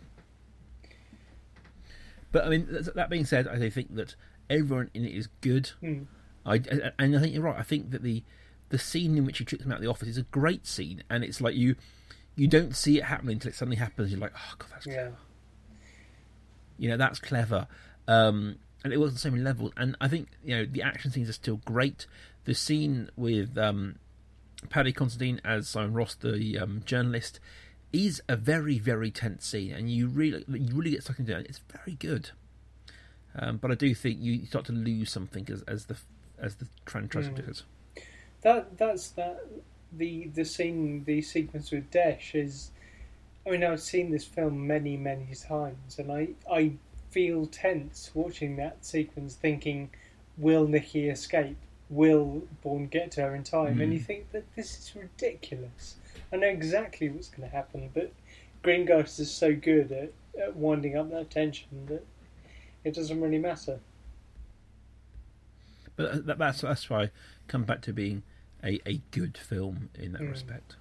But 2.32 2.44
I 2.46 2.48
mean, 2.48 2.66
that 2.94 3.10
being 3.10 3.24
said, 3.24 3.46
I 3.46 3.70
think 3.70 3.94
that 3.94 4.16
everyone 4.50 4.90
in 4.94 5.04
it 5.04 5.14
is 5.14 5.28
good. 5.40 5.70
Hmm. 5.80 6.02
I 6.44 6.60
and 6.98 7.16
I 7.16 7.20
think 7.20 7.32
you're 7.32 7.42
right. 7.42 7.58
I 7.58 7.62
think 7.62 7.90
that 7.90 8.02
the 8.02 8.22
the 8.70 8.78
scene 8.78 9.16
in 9.16 9.24
which 9.24 9.38
he 9.38 9.44
tricks 9.44 9.64
him 9.64 9.72
out 9.72 9.76
of 9.76 9.82
the 9.82 9.90
office 9.90 10.08
is 10.08 10.18
a 10.18 10.22
great 10.22 10.66
scene, 10.66 11.02
and 11.08 11.22
it's 11.24 11.40
like 11.40 11.54
you 11.54 11.76
you 12.36 12.48
don't 12.48 12.74
see 12.74 12.98
it 12.98 13.04
happening 13.04 13.34
until 13.34 13.50
it 13.50 13.54
suddenly 13.54 13.76
happens. 13.76 14.10
You're 14.10 14.20
like, 14.20 14.32
oh 14.36 14.54
god, 14.58 14.68
that's 14.72 14.86
Yeah, 14.86 14.94
clever. 14.94 15.16
You 16.78 16.88
know, 16.90 16.96
that's 16.96 17.20
clever. 17.20 17.66
Um, 18.08 18.56
and 18.82 18.92
it 18.92 18.98
was 18.98 19.12
on 19.12 19.16
so 19.18 19.30
many 19.30 19.42
levels. 19.42 19.72
And 19.76 19.96
I 20.00 20.08
think 20.08 20.28
you 20.44 20.56
know 20.56 20.66
the 20.66 20.82
action 20.82 21.10
scenes 21.10 21.28
are 21.28 21.34
still 21.34 21.60
great. 21.64 22.06
The 22.44 22.54
scene 22.54 23.10
with 23.16 23.56
um, 23.56 23.96
Paddy 24.68 24.92
Considine 24.92 25.40
as 25.44 25.68
Simon 25.68 25.94
Ross, 25.94 26.14
the 26.14 26.58
um, 26.58 26.82
journalist, 26.84 27.40
is 27.94 28.22
a 28.28 28.36
very 28.36 28.78
very 28.78 29.10
tense 29.10 29.46
scene, 29.46 29.72
and 29.72 29.90
you 29.90 30.08
really 30.08 30.44
you 30.48 30.74
really 30.74 30.90
get 30.90 31.02
stuck 31.04 31.18
into 31.18 31.36
it. 31.38 31.46
It's 31.48 31.60
very 31.72 31.96
good. 31.96 32.30
Um, 33.36 33.56
but 33.56 33.70
I 33.70 33.74
do 33.74 33.94
think 33.94 34.20
you 34.20 34.46
start 34.46 34.64
to 34.66 34.72
lose 34.72 35.10
something 35.10 35.48
as, 35.50 35.62
as 35.62 35.86
the 35.86 35.96
as 36.38 36.56
the 36.56 36.66
trend 36.86 37.10
tries 37.10 37.28
Mm. 37.28 37.36
to 37.36 37.42
do 37.42 37.50
it. 37.50 37.62
that 38.42 38.76
that's 38.76 39.08
that 39.10 39.44
the 39.92 40.28
the 40.34 40.44
scene 40.44 41.04
the 41.04 41.22
sequence 41.22 41.70
with 41.70 41.90
Desh 41.90 42.34
is. 42.34 42.70
I 43.46 43.50
mean, 43.50 43.62
I've 43.62 43.82
seen 43.82 44.10
this 44.10 44.24
film 44.24 44.66
many 44.66 44.96
many 44.96 45.28
times, 45.34 45.98
and 45.98 46.10
I 46.10 46.28
I 46.50 46.72
feel 47.10 47.46
tense 47.46 48.10
watching 48.14 48.56
that 48.56 48.84
sequence, 48.84 49.34
thinking, 49.36 49.90
will 50.36 50.66
Nikki 50.66 51.08
escape? 51.08 51.56
Will 51.90 52.42
Bourne 52.62 52.86
get 52.86 53.12
to 53.12 53.20
her 53.22 53.34
in 53.34 53.44
time? 53.44 53.80
And 53.80 53.92
you 53.92 54.00
think 54.00 54.32
that 54.32 54.44
this 54.56 54.78
is 54.78 54.96
ridiculous. 54.96 55.96
I 56.34 56.36
know 56.36 56.48
exactly 56.48 57.08
what's 57.08 57.28
going 57.28 57.48
to 57.48 57.54
happen, 57.54 57.90
but 57.94 58.12
Greengrass 58.64 59.20
is 59.20 59.30
so 59.30 59.54
good 59.54 59.92
at, 59.92 60.12
at 60.42 60.56
winding 60.56 60.96
up 60.96 61.08
that 61.12 61.30
tension 61.30 61.86
that 61.86 62.04
it 62.82 62.92
doesn't 62.94 63.20
really 63.20 63.38
matter. 63.38 63.78
But 65.94 66.10
uh, 66.10 66.18
that, 66.24 66.38
that's 66.38 66.62
that's 66.62 66.90
why 66.90 67.02
I 67.04 67.10
come 67.46 67.62
back 67.62 67.82
to 67.82 67.92
being 67.92 68.24
a, 68.64 68.80
a 68.84 69.00
good 69.12 69.38
film 69.38 69.90
in 69.94 70.12
that 70.12 70.22
Mm. 70.22 70.30
respect. 70.30 70.74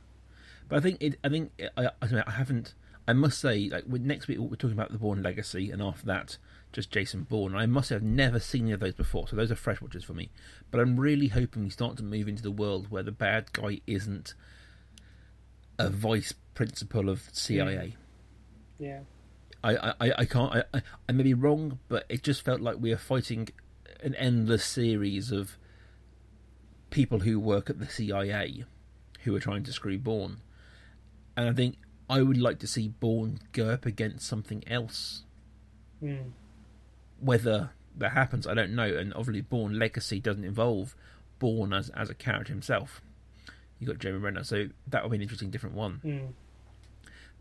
But 0.67 0.77
I 0.77 0.79
think 0.79 0.97
it, 1.01 1.19
I 1.23 1.29
think 1.29 1.51
I, 1.77 1.89
I, 2.01 2.23
I 2.25 2.31
haven't. 2.31 2.73
I 3.07 3.13
must 3.13 3.39
say, 3.39 3.69
like 3.69 3.83
with 3.87 4.01
next 4.01 4.27
week 4.27 4.39
we're 4.39 4.55
talking 4.55 4.71
about 4.71 4.91
the 4.91 4.97
Bourne 4.97 5.21
Legacy, 5.21 5.69
and 5.69 5.83
after 5.83 6.07
that, 6.07 6.37
just 6.71 6.89
Jason 6.89 7.23
Bourne. 7.29 7.53
I 7.53 7.67
must 7.67 7.91
I've 7.91 8.01
never 8.01 8.39
seen 8.39 8.63
any 8.63 8.71
of 8.71 8.79
those 8.79 8.95
before, 8.95 9.27
so 9.27 9.35
those 9.35 9.51
are 9.51 9.55
fresh 9.55 9.81
watches 9.81 10.03
for 10.03 10.13
me. 10.13 10.31
But 10.71 10.79
I'm 10.79 10.99
really 10.99 11.27
hoping 11.27 11.63
we 11.63 11.69
start 11.69 11.97
to 11.97 12.03
move 12.03 12.27
into 12.27 12.41
the 12.41 12.49
world 12.49 12.89
where 12.89 13.03
the 13.03 13.11
bad 13.11 13.53
guy 13.53 13.81
isn't 13.85 14.33
a 15.85 15.89
vice 15.89 16.33
principal 16.53 17.09
of 17.09 17.29
CIA. 17.31 17.95
Yeah. 18.79 19.01
I, 19.63 19.93
I, 19.99 20.13
I 20.19 20.25
can't. 20.25 20.53
I, 20.53 20.63
I, 20.73 20.81
I 21.07 21.11
may 21.13 21.23
be 21.23 21.33
wrong, 21.33 21.79
but 21.87 22.05
it 22.09 22.23
just 22.23 22.43
felt 22.43 22.61
like 22.61 22.77
we 22.79 22.91
are 22.91 22.97
fighting 22.97 23.49
an 24.01 24.15
endless 24.15 24.65
series 24.65 25.31
of 25.31 25.57
people 26.89 27.19
who 27.19 27.39
work 27.39 27.69
at 27.69 27.79
the 27.79 27.87
CIA 27.87 28.65
who 29.23 29.35
are 29.35 29.39
trying 29.39 29.63
to 29.63 29.71
screw 29.71 29.97
Bourne. 29.97 30.41
And 31.37 31.49
I 31.49 31.53
think 31.53 31.77
I 32.09 32.21
would 32.21 32.37
like 32.37 32.59
to 32.59 32.67
see 32.67 32.89
Bourne 32.89 33.39
go 33.53 33.69
up 33.69 33.85
against 33.85 34.27
something 34.27 34.63
else. 34.67 35.23
Mm. 36.03 36.31
Whether 37.19 37.71
that 37.97 38.11
happens, 38.11 38.45
I 38.45 38.53
don't 38.53 38.75
know. 38.75 38.83
And 38.83 39.13
obviously, 39.13 39.41
Bourne 39.41 39.79
Legacy 39.79 40.19
doesn't 40.19 40.43
involve 40.43 40.95
Bourne 41.39 41.73
as 41.73 41.89
as 41.91 42.09
a 42.09 42.13
character 42.13 42.51
himself. 42.51 43.01
You 43.83 43.89
got 43.89 43.99
Jeremy 43.99 44.23
Renner, 44.23 44.45
so 44.45 44.69
that 44.87 45.03
will 45.03 45.09
be 45.09 45.17
an 45.17 45.21
interesting, 45.21 45.49
different 45.49 45.75
one. 45.75 45.99
Mm. 46.05 46.27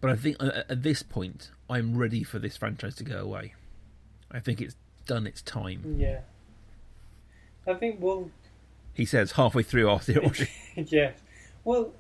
But 0.00 0.10
I 0.10 0.16
think 0.16 0.36
uh, 0.40 0.62
at 0.68 0.82
this 0.82 1.00
point, 1.04 1.52
I'm 1.70 1.96
ready 1.96 2.24
for 2.24 2.40
this 2.40 2.56
franchise 2.56 2.96
to 2.96 3.04
go 3.04 3.18
away. 3.18 3.54
I 4.32 4.40
think 4.40 4.60
it's 4.60 4.74
done 5.06 5.24
its 5.28 5.40
time. 5.40 5.96
Yeah. 6.00 6.20
I 7.64 7.74
think 7.74 7.98
we'll 8.00 8.30
He 8.92 9.04
says 9.04 9.32
halfway 9.32 9.62
through 9.62 9.88
our 9.88 10.00
theology. 10.00 10.48
yes. 10.74 11.16
Well, 11.62 11.92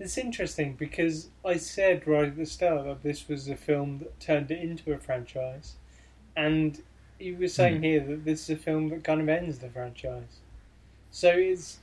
it's 0.00 0.18
interesting 0.18 0.74
because 0.74 1.28
I 1.44 1.56
said 1.56 2.08
right 2.08 2.24
at 2.26 2.36
the 2.36 2.44
start 2.44 2.84
that 2.86 3.04
this 3.04 3.28
was 3.28 3.46
a 3.48 3.54
film 3.54 3.98
that 3.98 4.18
turned 4.18 4.50
it 4.50 4.60
into 4.60 4.92
a 4.92 4.98
franchise, 4.98 5.74
and 6.34 6.82
you 7.20 7.36
were 7.36 7.46
saying 7.46 7.76
Hmm. 7.76 7.82
here 7.84 8.00
that 8.00 8.24
this 8.24 8.42
is 8.42 8.50
a 8.50 8.56
film 8.56 8.88
that 8.88 9.04
kind 9.04 9.20
of 9.20 9.28
ends 9.28 9.60
the 9.60 9.68
franchise. 9.68 10.40
So 11.12 11.30
it's 11.30 11.78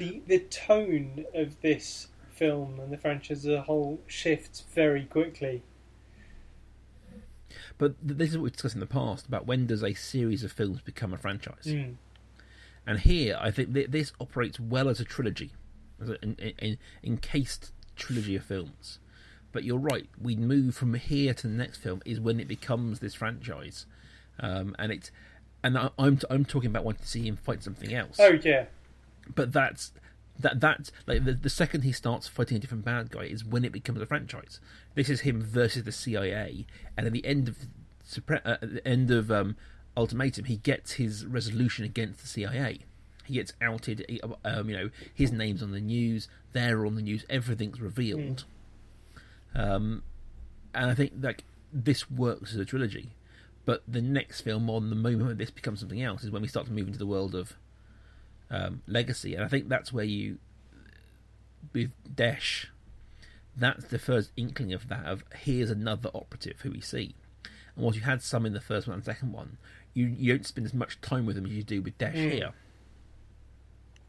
the 0.00 0.22
the 0.26 0.38
tone 0.38 1.26
of 1.34 1.60
this 1.60 2.08
film 2.30 2.80
and 2.80 2.90
the 2.90 2.96
franchise 2.96 3.44
as 3.44 3.52
a 3.52 3.62
whole 3.62 4.00
shifts 4.06 4.64
very 4.74 5.04
quickly. 5.04 5.62
but 7.76 7.94
this 8.02 8.30
is 8.30 8.38
what 8.38 8.44
we 8.44 8.50
discussed 8.50 8.74
in 8.74 8.80
the 8.80 8.86
past 8.86 9.26
about 9.26 9.46
when 9.46 9.66
does 9.66 9.84
a 9.84 9.92
series 9.94 10.42
of 10.42 10.50
films 10.50 10.80
become 10.80 11.12
a 11.12 11.18
franchise. 11.18 11.66
Mm. 11.66 11.96
And 12.86 13.00
here, 13.00 13.38
I 13.38 13.50
think 13.50 13.74
th- 13.74 13.90
this 13.90 14.12
operates 14.18 14.58
well 14.58 14.88
as 14.88 15.00
a 15.00 15.04
trilogy, 15.04 15.52
as 16.00 16.08
an 16.22 16.78
encased 17.04 17.72
trilogy 17.94 18.36
of 18.36 18.44
films. 18.44 18.98
But 19.52 19.64
you're 19.64 19.78
right. 19.78 20.08
We 20.20 20.34
move 20.36 20.74
from 20.74 20.94
here 20.94 21.34
to 21.34 21.46
the 21.46 21.52
next 21.52 21.78
film 21.78 22.00
is 22.06 22.20
when 22.20 22.40
it 22.40 22.48
becomes 22.48 23.00
this 23.00 23.14
franchise, 23.14 23.84
um, 24.38 24.74
and 24.78 24.92
it's 24.92 25.10
and 25.62 25.76
I, 25.76 25.90
I'm 25.98 26.18
I'm 26.30 26.44
talking 26.44 26.70
about 26.70 26.84
wanting 26.84 27.02
to 27.02 27.08
see 27.08 27.26
him 27.26 27.36
fight 27.36 27.62
something 27.62 27.92
else. 27.92 28.16
Oh 28.18 28.38
yeah, 28.42 28.66
But 29.34 29.52
that's 29.52 29.92
that 30.38 30.60
that's 30.60 30.90
like 31.06 31.24
the, 31.24 31.34
the 31.34 31.50
second 31.50 31.82
he 31.82 31.92
starts 31.92 32.26
fighting 32.26 32.56
a 32.56 32.60
different 32.60 32.84
bad 32.84 33.10
guy 33.10 33.24
is 33.24 33.44
when 33.44 33.64
it 33.64 33.72
becomes 33.72 34.00
a 34.00 34.06
franchise. 34.06 34.60
This 34.94 35.08
is 35.08 35.20
him 35.20 35.42
versus 35.42 35.84
the 35.84 35.92
CIA, 35.92 36.66
and 36.96 37.06
at 37.06 37.12
the 37.12 37.24
end 37.24 37.48
of 37.48 37.56
uh, 38.44 38.56
the 38.62 38.82
end 38.86 39.10
of 39.10 39.30
um, 39.30 39.56
Ultimatum, 39.96 40.46
he 40.46 40.56
gets 40.56 40.92
his 40.92 41.26
resolution 41.26 41.84
against 41.84 42.20
the 42.20 42.26
CIA. 42.26 42.80
He 43.24 43.34
gets 43.34 43.52
outed. 43.60 44.20
Um, 44.44 44.68
you 44.68 44.76
know, 44.76 44.90
his 45.14 45.30
name's 45.30 45.62
on 45.62 45.72
the 45.72 45.80
news. 45.80 46.28
They're 46.52 46.84
on 46.84 46.96
the 46.96 47.02
news. 47.02 47.24
Everything's 47.28 47.80
revealed. 47.80 48.44
Um, 49.54 50.02
and 50.74 50.90
I 50.90 50.94
think 50.94 51.12
like 51.20 51.44
this 51.72 52.10
works 52.10 52.52
as 52.52 52.58
a 52.58 52.64
trilogy. 52.64 53.10
But 53.64 53.82
the 53.86 54.00
next 54.00 54.40
film, 54.40 54.70
on 54.70 54.90
the 54.90 54.96
moment 54.96 55.38
this 55.38 55.50
becomes 55.50 55.80
something 55.80 56.02
else, 56.02 56.24
is 56.24 56.30
when 56.30 56.42
we 56.42 56.48
start 56.48 56.66
to 56.66 56.72
move 56.72 56.86
into 56.86 56.98
the 56.98 57.06
world 57.06 57.34
of 57.34 57.54
um, 58.50 58.82
legacy, 58.86 59.34
and 59.34 59.44
I 59.44 59.48
think 59.48 59.68
that's 59.68 59.92
where 59.92 60.04
you, 60.04 60.38
with 61.72 61.92
Desh, 62.14 62.68
that's 63.56 63.84
the 63.86 63.98
first 63.98 64.32
inkling 64.36 64.72
of 64.72 64.88
that. 64.88 65.04
Of 65.06 65.24
here's 65.34 65.70
another 65.70 66.10
operative 66.14 66.60
who 66.60 66.70
we 66.70 66.80
see, 66.80 67.14
and 67.74 67.84
whilst 67.84 67.96
you 67.98 68.04
had 68.04 68.22
some 68.22 68.46
in 68.46 68.52
the 68.52 68.60
first 68.60 68.86
one 68.88 68.94
and 68.96 69.04
second 69.04 69.32
one, 69.32 69.58
you 69.94 70.06
you 70.06 70.32
don't 70.32 70.46
spend 70.46 70.66
as 70.66 70.74
much 70.74 71.00
time 71.00 71.26
with 71.26 71.36
them 71.36 71.46
as 71.46 71.52
you 71.52 71.62
do 71.62 71.82
with 71.82 71.96
Desh 71.98 72.14
Mm. 72.16 72.30
here. 72.32 72.52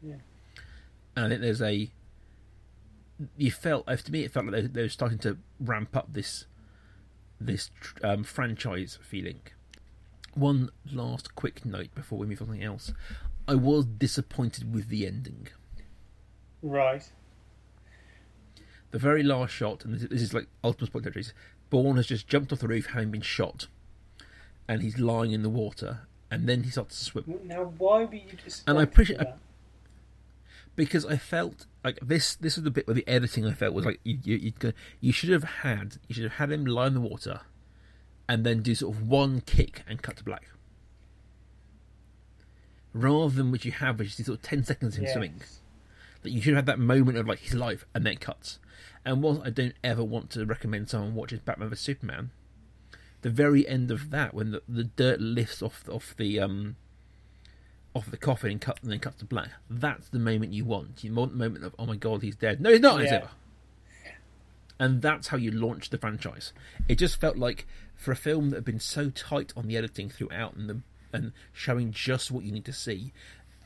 Yeah. 0.02 0.16
And 1.14 1.26
I 1.26 1.28
think 1.28 1.40
there's 1.40 1.62
a. 1.62 1.90
You 3.36 3.50
felt, 3.52 3.86
to 3.86 4.10
me, 4.12 4.24
it 4.24 4.32
felt 4.32 4.46
like 4.46 4.54
they, 4.54 4.66
they 4.66 4.82
were 4.82 4.88
starting 4.88 5.18
to 5.18 5.38
ramp 5.60 5.94
up 5.96 6.12
this, 6.12 6.46
this 7.40 7.70
um, 8.02 8.24
franchise 8.24 8.98
feeling. 9.00 9.42
One 10.34 10.70
last 10.90 11.36
quick 11.36 11.64
note 11.64 11.94
before 11.94 12.18
we 12.18 12.26
move 12.26 12.40
on 12.42 12.48
to 12.48 12.52
something 12.52 12.64
else. 12.64 12.92
I 13.48 13.54
was 13.54 13.84
disappointed 13.84 14.72
with 14.74 14.88
the 14.88 15.06
ending. 15.06 15.48
right. 16.62 17.10
The 18.92 18.98
very 18.98 19.22
last 19.22 19.52
shot, 19.52 19.86
and 19.86 19.94
this, 19.94 20.02
is 20.22 20.34
like 20.34 20.48
ultimate 20.62 20.88
spoiler 20.88 21.04
territory. 21.04 21.24
Bourne 21.70 21.96
has 21.96 22.06
just 22.06 22.28
jumped 22.28 22.52
off 22.52 22.58
the 22.58 22.68
roof, 22.68 22.86
having 22.86 23.10
been 23.10 23.22
shot, 23.22 23.68
and 24.68 24.82
he's 24.82 24.98
lying 24.98 25.32
in 25.32 25.42
the 25.42 25.48
water, 25.48 26.00
and 26.30 26.46
then 26.46 26.64
he 26.64 26.70
starts 26.70 26.98
to 26.98 27.04
swim. 27.04 27.40
Now, 27.44 27.72
why 27.78 28.04
were 28.04 28.14
you 28.14 28.20
disappointed? 28.44 28.62
And 28.66 28.78
I 28.78 28.82
appreciate- 28.82 29.18
that? 29.18 29.38
because 30.76 31.04
I 31.04 31.16
felt 31.16 31.66
like 31.84 31.98
this. 32.02 32.34
This 32.34 32.56
was 32.56 32.64
the 32.64 32.70
bit 32.70 32.86
where 32.86 32.94
the 32.94 33.06
editing 33.08 33.46
I 33.46 33.52
felt 33.52 33.74
was 33.74 33.84
like 33.84 34.00
you 34.04 34.18
you, 34.24 34.36
you, 34.36 34.72
you 35.00 35.12
should 35.12 35.30
have 35.30 35.44
had 35.44 35.96
you 36.08 36.14
should 36.14 36.24
have 36.24 36.34
had 36.34 36.50
him 36.52 36.64
lie 36.64 36.86
in 36.86 36.94
the 36.94 37.00
water, 37.00 37.40
and 38.28 38.44
then 38.44 38.62
do 38.62 38.74
sort 38.74 38.94
of 38.94 39.02
one 39.02 39.40
kick 39.40 39.82
and 39.88 40.02
cut 40.02 40.16
to 40.18 40.24
black, 40.24 40.48
rather 42.92 43.34
than 43.34 43.50
what 43.50 43.64
you 43.64 43.72
have, 43.72 43.98
which 43.98 44.08
is 44.08 44.16
these 44.16 44.26
sort 44.26 44.38
of 44.38 44.42
ten 44.42 44.64
seconds 44.64 44.94
of 44.94 44.98
him 44.98 45.04
Yes. 45.04 45.12
swimming. 45.14 45.42
That 46.22 46.30
you 46.30 46.40
should 46.40 46.54
have 46.54 46.66
that 46.66 46.78
moment 46.78 47.18
of 47.18 47.26
like 47.26 47.40
his 47.40 47.54
life 47.54 47.84
and 47.94 48.04
then 48.06 48.12
it 48.14 48.20
cuts. 48.20 48.58
And 49.04 49.22
whilst 49.22 49.42
I 49.44 49.50
don't 49.50 49.74
ever 49.82 50.04
want 50.04 50.30
to 50.30 50.44
recommend 50.46 50.88
someone 50.88 51.14
watches 51.14 51.40
Batman 51.40 51.68
vs 51.70 51.80
Superman, 51.84 52.30
the 53.22 53.30
very 53.30 53.66
end 53.66 53.90
of 53.90 54.10
that 54.10 54.32
when 54.34 54.52
the, 54.52 54.62
the 54.68 54.84
dirt 54.84 55.20
lifts 55.20 55.62
off 55.62 55.84
off 55.88 56.14
the 56.16 56.38
um 56.38 56.76
off 57.94 58.10
the 58.10 58.16
coffin 58.16 58.52
and 58.52 58.60
cut 58.60 58.78
and 58.82 58.90
then 58.92 59.00
cuts 59.00 59.18
to 59.18 59.24
black. 59.24 59.50
That's 59.68 60.08
the 60.08 60.18
moment 60.20 60.52
you 60.52 60.64
want. 60.64 61.02
You 61.02 61.12
want 61.12 61.32
the 61.32 61.38
moment 61.38 61.64
of 61.64 61.74
oh 61.78 61.86
my 61.86 61.96
god, 61.96 62.22
he's 62.22 62.36
dead. 62.36 62.60
No, 62.60 62.70
he's 62.70 62.80
not. 62.80 63.02
Yeah. 63.02 63.16
over. 63.16 63.30
And 64.78 65.00
that's 65.02 65.28
how 65.28 65.36
you 65.36 65.50
launch 65.50 65.90
the 65.90 65.98
franchise. 65.98 66.52
It 66.88 66.96
just 66.96 67.20
felt 67.20 67.36
like 67.36 67.66
for 67.94 68.10
a 68.10 68.16
film 68.16 68.50
that 68.50 68.56
had 68.56 68.64
been 68.64 68.80
so 68.80 69.10
tight 69.10 69.52
on 69.56 69.68
the 69.68 69.76
editing 69.76 70.08
throughout 70.08 70.54
and 70.56 70.68
the 70.68 70.80
and 71.12 71.32
showing 71.52 71.92
just 71.92 72.30
what 72.30 72.44
you 72.44 72.52
need 72.52 72.64
to 72.64 72.72
see, 72.72 73.12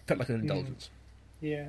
felt 0.06 0.20
like 0.20 0.28
an 0.28 0.38
mm. 0.38 0.42
indulgence. 0.42 0.90
Yeah. 1.40 1.68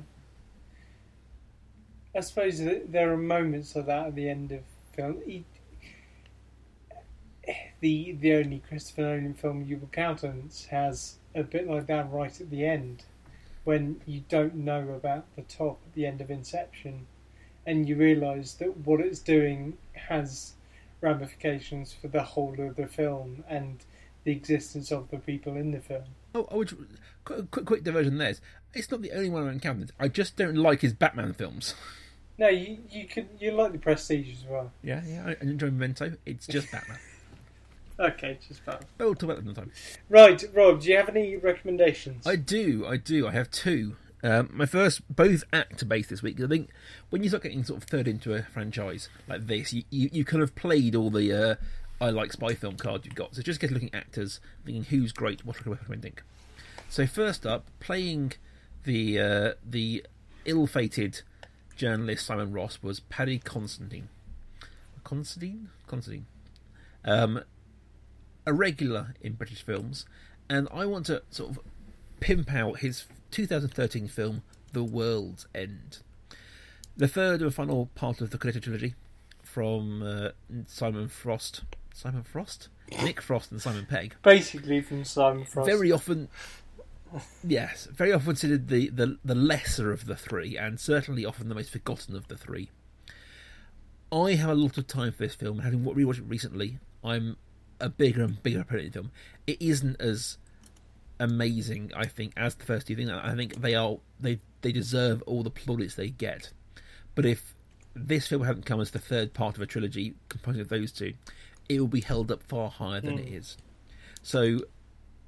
I 2.16 2.20
suppose 2.20 2.58
there 2.58 3.12
are 3.12 3.16
moments 3.16 3.76
of 3.76 3.86
that 3.86 4.06
at 4.08 4.14
the 4.14 4.28
end 4.28 4.52
of 4.52 4.60
film. 4.94 5.22
He, 5.26 5.44
the 7.80 8.12
the 8.20 8.34
only 8.34 8.62
Christopher 8.66 9.02
Nolan 9.02 9.34
film 9.34 9.64
you 9.64 9.76
will 9.76 9.88
countenance 9.88 10.66
has 10.66 11.16
a 11.34 11.42
bit 11.42 11.68
like 11.68 11.86
that 11.86 12.10
right 12.10 12.40
at 12.40 12.50
the 12.50 12.66
end, 12.66 13.04
when 13.64 14.00
you 14.06 14.24
don't 14.28 14.54
know 14.56 14.88
about 14.90 15.24
the 15.36 15.42
top 15.42 15.78
at 15.86 15.94
the 15.94 16.06
end 16.06 16.20
of 16.20 16.30
Inception, 16.30 17.06
and 17.66 17.88
you 17.88 17.96
realise 17.96 18.54
that 18.54 18.76
what 18.78 19.00
it's 19.00 19.20
doing 19.20 19.76
has 19.92 20.54
ramifications 21.00 21.92
for 21.92 22.08
the 22.08 22.22
whole 22.22 22.58
of 22.58 22.76
the 22.76 22.86
film 22.86 23.44
and 23.48 23.84
the 24.28 24.32
existence 24.32 24.92
of 24.92 25.10
the 25.10 25.16
people 25.16 25.56
in 25.56 25.70
the 25.70 25.80
film. 25.80 26.04
Oh, 26.34 26.46
I 26.52 26.56
would 26.56 26.86
quick, 27.24 27.50
quick, 27.50 27.64
quick 27.64 27.82
diversion. 27.82 28.18
There, 28.18 28.34
it's 28.74 28.90
not 28.90 29.00
the 29.00 29.12
only 29.12 29.30
one 29.30 29.46
I've 29.46 29.54
encountered. 29.54 29.92
I 29.98 30.08
just 30.08 30.36
don't 30.36 30.56
like 30.56 30.82
his 30.82 30.92
Batman 30.92 31.32
films. 31.32 31.74
No, 32.36 32.48
you 32.48 32.76
you 32.90 33.06
could 33.06 33.28
you 33.40 33.52
like 33.52 33.72
the 33.72 33.78
Prestige 33.78 34.30
as 34.30 34.44
well. 34.44 34.70
Yeah, 34.82 35.00
yeah, 35.06 35.24
I 35.26 35.30
I 35.30 35.36
enjoy 35.40 35.70
Memento. 35.70 36.12
It's 36.26 36.46
just 36.46 36.70
Batman. 36.70 36.98
Okay, 38.00 38.38
just 38.46 38.64
Batman. 38.64 38.86
But 38.96 39.04
we'll 39.06 39.14
talk 39.16 39.22
about 39.24 39.36
that 39.38 39.42
another 39.42 39.62
time. 39.62 39.72
Right, 40.08 40.44
Rob, 40.54 40.80
do 40.80 40.88
you 40.88 40.96
have 40.96 41.08
any 41.08 41.34
recommendations? 41.34 42.28
I 42.28 42.36
do, 42.36 42.86
I 42.86 42.96
do. 42.96 43.26
I 43.26 43.32
have 43.32 43.50
two. 43.50 43.96
Um, 44.22 44.50
my 44.52 44.66
first, 44.66 45.02
both 45.14 45.42
actor 45.52 45.84
based 45.84 46.10
this 46.10 46.22
week. 46.22 46.40
I 46.40 46.46
think 46.46 46.70
when 47.10 47.24
you 47.24 47.28
start 47.28 47.42
getting 47.42 47.64
sort 47.64 47.82
of 47.82 47.88
third 47.88 48.06
into 48.06 48.34
a 48.34 48.42
franchise 48.42 49.08
like 49.26 49.48
this, 49.48 49.72
you, 49.72 49.82
you, 49.90 50.10
you 50.12 50.24
kind 50.24 50.44
of 50.44 50.54
played 50.54 50.94
all 50.94 51.10
the 51.10 51.32
uh, 51.32 51.54
I 52.00 52.10
like 52.10 52.32
spy 52.32 52.54
film 52.54 52.76
card 52.76 53.04
you've 53.04 53.14
got. 53.14 53.34
So 53.34 53.42
just 53.42 53.60
get 53.60 53.70
looking 53.70 53.90
at 53.92 54.02
actors, 54.02 54.40
thinking 54.64 54.84
who's 54.84 55.12
great, 55.12 55.44
what 55.44 55.56
am 55.56 55.64
I 55.66 55.70
recommending. 55.76 56.14
So 56.88 57.06
first 57.06 57.44
up, 57.44 57.66
playing 57.80 58.34
the 58.84 59.20
uh, 59.20 59.52
the 59.68 60.04
ill-fated 60.44 61.22
journalist 61.76 62.26
Simon 62.26 62.52
Ross 62.52 62.78
was 62.82 63.00
Paddy 63.00 63.38
Constantine. 63.38 64.08
Constantine, 65.04 65.70
Constantine. 65.86 66.26
Um, 67.04 67.42
a 68.46 68.52
regular 68.52 69.14
in 69.20 69.34
British 69.34 69.62
films, 69.62 70.06
and 70.48 70.68
I 70.72 70.86
want 70.86 71.06
to 71.06 71.22
sort 71.30 71.50
of 71.50 71.60
pimp 72.20 72.52
out 72.52 72.80
his 72.80 73.04
2013 73.30 74.08
film, 74.08 74.42
The 74.72 74.84
World's 74.84 75.46
End. 75.54 75.98
The 76.96 77.08
third 77.08 77.42
and 77.42 77.54
final 77.54 77.86
part 77.94 78.20
of 78.20 78.30
the 78.30 78.38
Cornetto 78.38 78.62
trilogy 78.62 78.94
from 79.42 80.02
uh, 80.02 80.30
Simon 80.66 81.08
Frost. 81.08 81.62
Simon 81.98 82.22
Frost? 82.22 82.68
Nick 83.02 83.20
Frost 83.20 83.50
and 83.50 83.60
Simon 83.60 83.84
Pegg. 83.84 84.14
Basically 84.22 84.80
from 84.80 85.02
Simon 85.02 85.44
Frost. 85.44 85.68
Very 85.68 85.90
often. 85.90 86.28
Yes, 87.42 87.88
very 87.90 88.12
often 88.12 88.26
considered 88.26 88.68
the, 88.68 88.88
the, 88.90 89.18
the 89.24 89.34
lesser 89.34 89.90
of 89.90 90.04
the 90.04 90.14
three, 90.14 90.56
and 90.56 90.78
certainly 90.78 91.24
often 91.24 91.48
the 91.48 91.56
most 91.56 91.70
forgotten 91.70 92.14
of 92.14 92.28
the 92.28 92.36
three. 92.36 92.70
I 94.12 94.34
have 94.34 94.48
a 94.48 94.54
lot 94.54 94.78
of 94.78 94.86
time 94.86 95.10
for 95.10 95.18
this 95.18 95.34
film, 95.34 95.56
and 95.56 95.64
having 95.64 95.84
wa- 95.84 95.92
rewatched 95.92 96.18
it 96.18 96.28
recently, 96.28 96.78
I'm 97.02 97.36
a 97.80 97.88
bigger 97.88 98.22
and 98.22 98.40
bigger 98.44 98.60
opponent 98.60 98.86
of 98.86 98.92
the 98.92 98.98
film. 99.00 99.10
It 99.48 99.60
isn't 99.60 100.00
as 100.00 100.38
amazing, 101.18 101.90
I 101.96 102.06
think, 102.06 102.32
as 102.36 102.54
the 102.54 102.64
first 102.64 102.86
two 102.86 102.94
things. 102.94 103.10
I 103.10 103.34
think 103.34 103.60
they 103.60 103.74
are 103.74 103.98
they 104.20 104.38
they 104.60 104.70
deserve 104.70 105.22
all 105.22 105.42
the 105.42 105.50
plaudits 105.50 105.96
they 105.96 106.10
get. 106.10 106.52
But 107.16 107.26
if 107.26 107.56
this 107.94 108.28
film 108.28 108.44
hadn't 108.44 108.66
come 108.66 108.80
as 108.80 108.92
the 108.92 109.00
third 109.00 109.34
part 109.34 109.56
of 109.56 109.62
a 109.62 109.66
trilogy 109.66 110.14
composed 110.28 110.60
of 110.60 110.68
those 110.68 110.92
two, 110.92 111.14
it 111.68 111.80
will 111.80 111.88
be 111.88 112.00
held 112.00 112.30
up 112.30 112.42
far 112.42 112.70
higher 112.70 113.00
than 113.00 113.18
it 113.18 113.28
is. 113.28 113.56
So, 114.22 114.60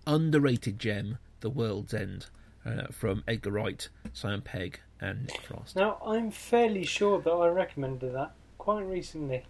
underrated 0.07 0.79
gem, 0.79 1.19
The 1.41 1.51
World's 1.51 1.95
End, 1.95 2.27
uh, 2.65 2.87
from 2.91 3.23
Edgar 3.29 3.51
Wright, 3.53 3.89
Simon 4.13 4.41
Pegg, 4.43 4.81
and 5.01 5.27
Nick 5.27 5.43
Frost. 5.43 5.77
Now, 5.77 5.99
I'm 6.05 6.31
fairly 6.31 6.85
sure 6.85 7.21
that 7.21 7.31
I 7.31 7.49
recommended 7.49 8.15
that 8.15 8.33
quite 8.59 8.83
recently. 8.83 9.45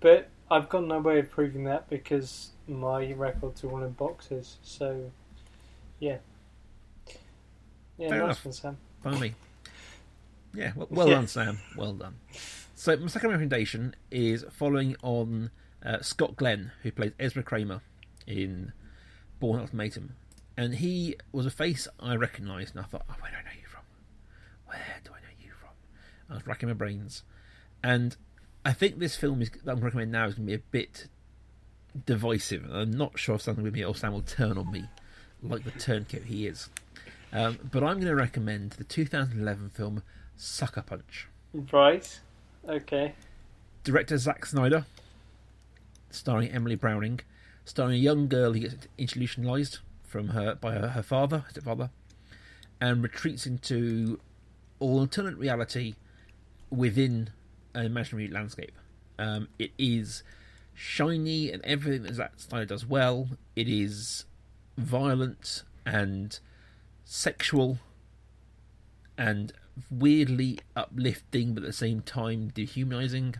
But 0.00 0.28
I've 0.50 0.68
got 0.68 0.84
no 0.84 0.98
way 0.98 1.20
of 1.20 1.30
proving 1.30 1.64
that 1.64 1.88
because 1.88 2.50
my 2.66 3.12
records 3.12 3.62
are 3.62 3.70
all 3.70 3.82
in 3.84 3.92
boxes. 3.92 4.58
So, 4.62 5.10
yeah. 6.00 6.18
Yeah, 7.98 8.08
Fair 8.08 8.18
nice 8.26 8.44
enough. 8.44 8.44
one, 8.44 8.52
Sam. 8.52 9.20
Me. 9.20 9.34
Yeah, 10.54 10.72
well, 10.74 10.88
well 10.90 11.08
Yeah. 11.08 11.14
done, 11.14 11.26
Sam. 11.28 11.58
Well 11.76 11.92
done. 11.94 12.16
So 12.74 12.96
my 12.96 13.06
second 13.06 13.30
recommendation 13.30 13.94
is 14.10 14.44
following 14.50 14.96
on 15.02 15.50
uh, 15.84 16.00
Scott 16.00 16.36
Glenn, 16.36 16.72
who 16.82 16.92
plays 16.92 17.12
Ezra 17.18 17.42
Kramer 17.42 17.82
in 18.26 18.72
Bourne 19.40 19.60
Ultimatum, 19.60 20.14
and 20.56 20.76
he 20.76 21.16
was 21.32 21.46
a 21.46 21.50
face 21.50 21.88
I 21.98 22.14
recognised, 22.14 22.74
and 22.74 22.84
I 22.84 22.88
thought, 22.88 23.04
oh, 23.08 23.14
where 23.20 23.30
do 23.30 23.36
I 23.36 23.42
know 23.42 23.60
you 23.60 23.66
from? 23.66 23.82
Where 24.66 25.00
do 25.04 25.10
I 25.10 25.20
know 25.20 25.44
you 25.44 25.52
from? 25.52 25.70
I 26.30 26.34
was 26.34 26.46
racking 26.46 26.68
my 26.68 26.74
brains, 26.74 27.22
and 27.82 28.16
I 28.64 28.72
think 28.72 28.98
this 28.98 29.16
film 29.16 29.42
is 29.42 29.50
that 29.64 29.72
I'm 29.72 29.80
recommending 29.80 30.12
now 30.12 30.26
is 30.26 30.34
going 30.34 30.46
to 30.46 30.50
be 30.50 30.54
a 30.54 30.70
bit 30.70 31.08
divisive. 32.06 32.64
I'm 32.70 32.92
not 32.92 33.18
sure 33.18 33.34
if 33.34 33.42
something 33.42 33.64
with 33.64 33.74
me 33.74 33.84
or 33.84 33.94
Sam 33.94 34.12
will 34.12 34.22
turn 34.22 34.56
on 34.56 34.70
me, 34.70 34.84
like 35.42 35.64
the 35.64 35.72
turncoat 35.72 36.22
he 36.22 36.46
is. 36.46 36.68
Um, 37.32 37.58
but 37.70 37.82
I'm 37.82 37.96
going 37.96 38.06
to 38.06 38.14
recommend 38.14 38.72
the 38.72 38.84
2011 38.84 39.70
film 39.70 40.02
Sucker 40.36 40.82
Punch. 40.82 41.28
Right. 41.72 42.20
Okay. 42.68 43.14
Director 43.84 44.16
Zack 44.18 44.46
Snyder, 44.46 44.86
starring 46.14 46.50
Emily 46.50 46.74
Browning, 46.74 47.20
starring 47.64 47.94
a 47.94 47.98
young 47.98 48.28
girl 48.28 48.52
who 48.52 48.60
gets 48.60 48.88
institutionalized 48.98 49.78
from 50.02 50.28
her 50.28 50.54
by 50.54 50.72
her, 50.72 50.88
her 50.88 51.02
father, 51.02 51.44
stepfather, 51.50 51.90
and 52.80 53.02
retreats 53.02 53.46
into 53.46 54.20
alternate 54.78 55.36
reality 55.36 55.94
within 56.70 57.30
an 57.74 57.86
imaginary 57.86 58.28
landscape. 58.28 58.72
Um, 59.18 59.48
it 59.58 59.72
is 59.78 60.22
shiny 60.74 61.50
and 61.50 61.64
everything 61.64 62.02
that 62.02 62.14
Zack 62.14 62.32
Snyder 62.36 62.66
does 62.66 62.86
well. 62.86 63.28
It 63.54 63.68
is 63.68 64.24
violent 64.76 65.62
and 65.86 66.38
sexual 67.04 67.78
and 69.18 69.52
weirdly 69.90 70.58
uplifting 70.76 71.54
but 71.54 71.62
at 71.62 71.66
the 71.66 71.72
same 71.72 72.00
time 72.00 72.48
dehumanizing 72.48 73.36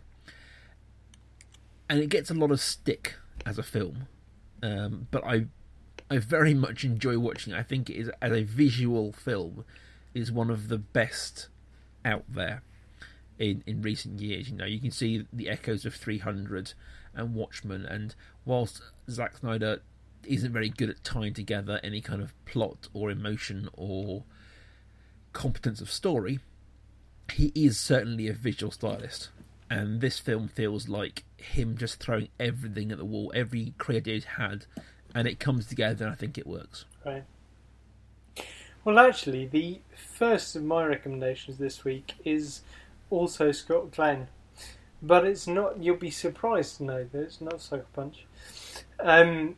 and 1.89 1.99
it 1.99 2.09
gets 2.09 2.29
a 2.29 2.33
lot 2.33 2.51
of 2.51 2.59
stick 2.59 3.15
as 3.45 3.57
a 3.57 3.63
film 3.63 4.07
um, 4.61 5.07
but 5.11 5.23
i 5.25 5.45
i 6.09 6.17
very 6.17 6.53
much 6.53 6.83
enjoy 6.83 7.17
watching 7.17 7.53
it. 7.53 7.57
i 7.57 7.63
think 7.63 7.89
it 7.89 7.95
is 7.95 8.09
as 8.21 8.31
a 8.31 8.43
visual 8.43 9.11
film 9.11 9.65
is 10.13 10.31
one 10.31 10.49
of 10.49 10.67
the 10.67 10.77
best 10.77 11.49
out 12.05 12.23
there 12.29 12.61
in 13.39 13.63
in 13.65 13.81
recent 13.81 14.19
years 14.19 14.49
you 14.49 14.55
know 14.55 14.65
you 14.65 14.79
can 14.79 14.91
see 14.91 15.25
the 15.33 15.49
echoes 15.49 15.85
of 15.85 15.95
300 15.95 16.73
and 17.15 17.33
watchmen 17.33 17.85
and 17.85 18.15
whilst 18.45 18.81
Zack 19.09 19.37
Snyder 19.37 19.81
isn't 20.25 20.53
very 20.53 20.69
good 20.69 20.89
at 20.89 21.03
tying 21.03 21.33
together 21.33 21.79
any 21.83 22.01
kind 22.01 22.21
of 22.21 22.33
plot 22.45 22.87
or 22.93 23.11
emotion 23.11 23.69
or 23.73 24.23
competence 25.33 25.81
of 25.81 25.91
story, 25.91 26.39
he 27.31 27.51
is 27.55 27.77
certainly 27.77 28.27
a 28.27 28.33
visual 28.33 28.71
stylist. 28.71 29.29
And 29.69 30.01
this 30.01 30.19
film 30.19 30.47
feels 30.47 30.87
like 30.87 31.23
him 31.43 31.77
just 31.77 31.99
throwing 31.99 32.29
everything 32.39 32.91
at 32.91 32.97
the 32.97 33.05
wall, 33.05 33.31
every 33.35 33.73
creative 33.77 34.13
he's 34.13 34.23
had, 34.25 34.65
and 35.13 35.27
it 35.27 35.39
comes 35.39 35.67
together, 35.67 36.05
and 36.05 36.13
I 36.13 36.15
think 36.15 36.37
it 36.37 36.47
works. 36.47 36.85
Right. 37.05 37.23
Well, 38.83 38.99
actually, 38.99 39.45
the 39.45 39.79
first 39.95 40.55
of 40.55 40.63
my 40.63 40.85
recommendations 40.85 41.57
this 41.57 41.85
week 41.85 42.15
is 42.25 42.61
also 43.09 43.51
Scott 43.51 43.91
Glenn, 43.91 44.27
but 45.01 45.25
it's 45.25 45.47
not. 45.47 45.81
You'll 45.81 45.95
be 45.95 46.11
surprised 46.11 46.77
to 46.77 46.83
know 46.83 47.07
that 47.11 47.21
it's 47.21 47.39
not 47.39 47.61
Sucker 47.61 47.85
Punch. 47.93 48.25
Um, 48.99 49.55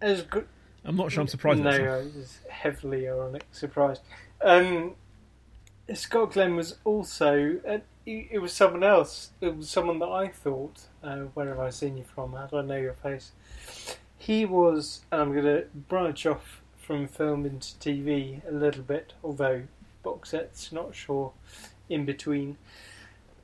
as 0.00 0.22
good. 0.22 0.46
I'm 0.84 0.96
not 0.96 1.12
sure 1.12 1.20
I'm 1.20 1.28
surprised. 1.28 1.60
No. 1.60 1.70
I 1.70 1.98
was 1.98 2.38
heavily 2.48 3.08
ironic, 3.08 3.44
surprised. 3.52 4.02
Um, 4.40 4.94
Scott 5.92 6.32
Glenn 6.32 6.56
was 6.56 6.76
also. 6.84 7.60
It 8.08 8.28
it 8.30 8.38
was 8.38 8.52
someone 8.52 8.82
else. 8.82 9.30
It 9.40 9.56
was 9.56 9.68
someone 9.68 9.98
that 9.98 10.08
I 10.08 10.28
thought. 10.28 10.80
Uh, 11.02 11.24
where 11.34 11.48
have 11.48 11.60
I 11.60 11.70
seen 11.70 11.96
you 11.98 12.04
from? 12.04 12.32
How 12.32 12.46
do 12.46 12.58
I 12.58 12.62
know 12.62 12.76
your 12.76 12.94
face? 12.94 13.32
He 14.16 14.44
was, 14.44 15.02
and 15.12 15.20
I'm 15.20 15.32
going 15.32 15.44
to 15.44 15.66
branch 15.74 16.26
off 16.26 16.60
from 16.76 17.06
film 17.06 17.44
into 17.46 17.74
TV 17.76 18.40
a 18.48 18.52
little 18.52 18.82
bit, 18.82 19.12
although 19.22 19.62
box 20.02 20.30
sets, 20.30 20.72
not 20.72 20.94
sure 20.94 21.32
in 21.88 22.04
between. 22.04 22.56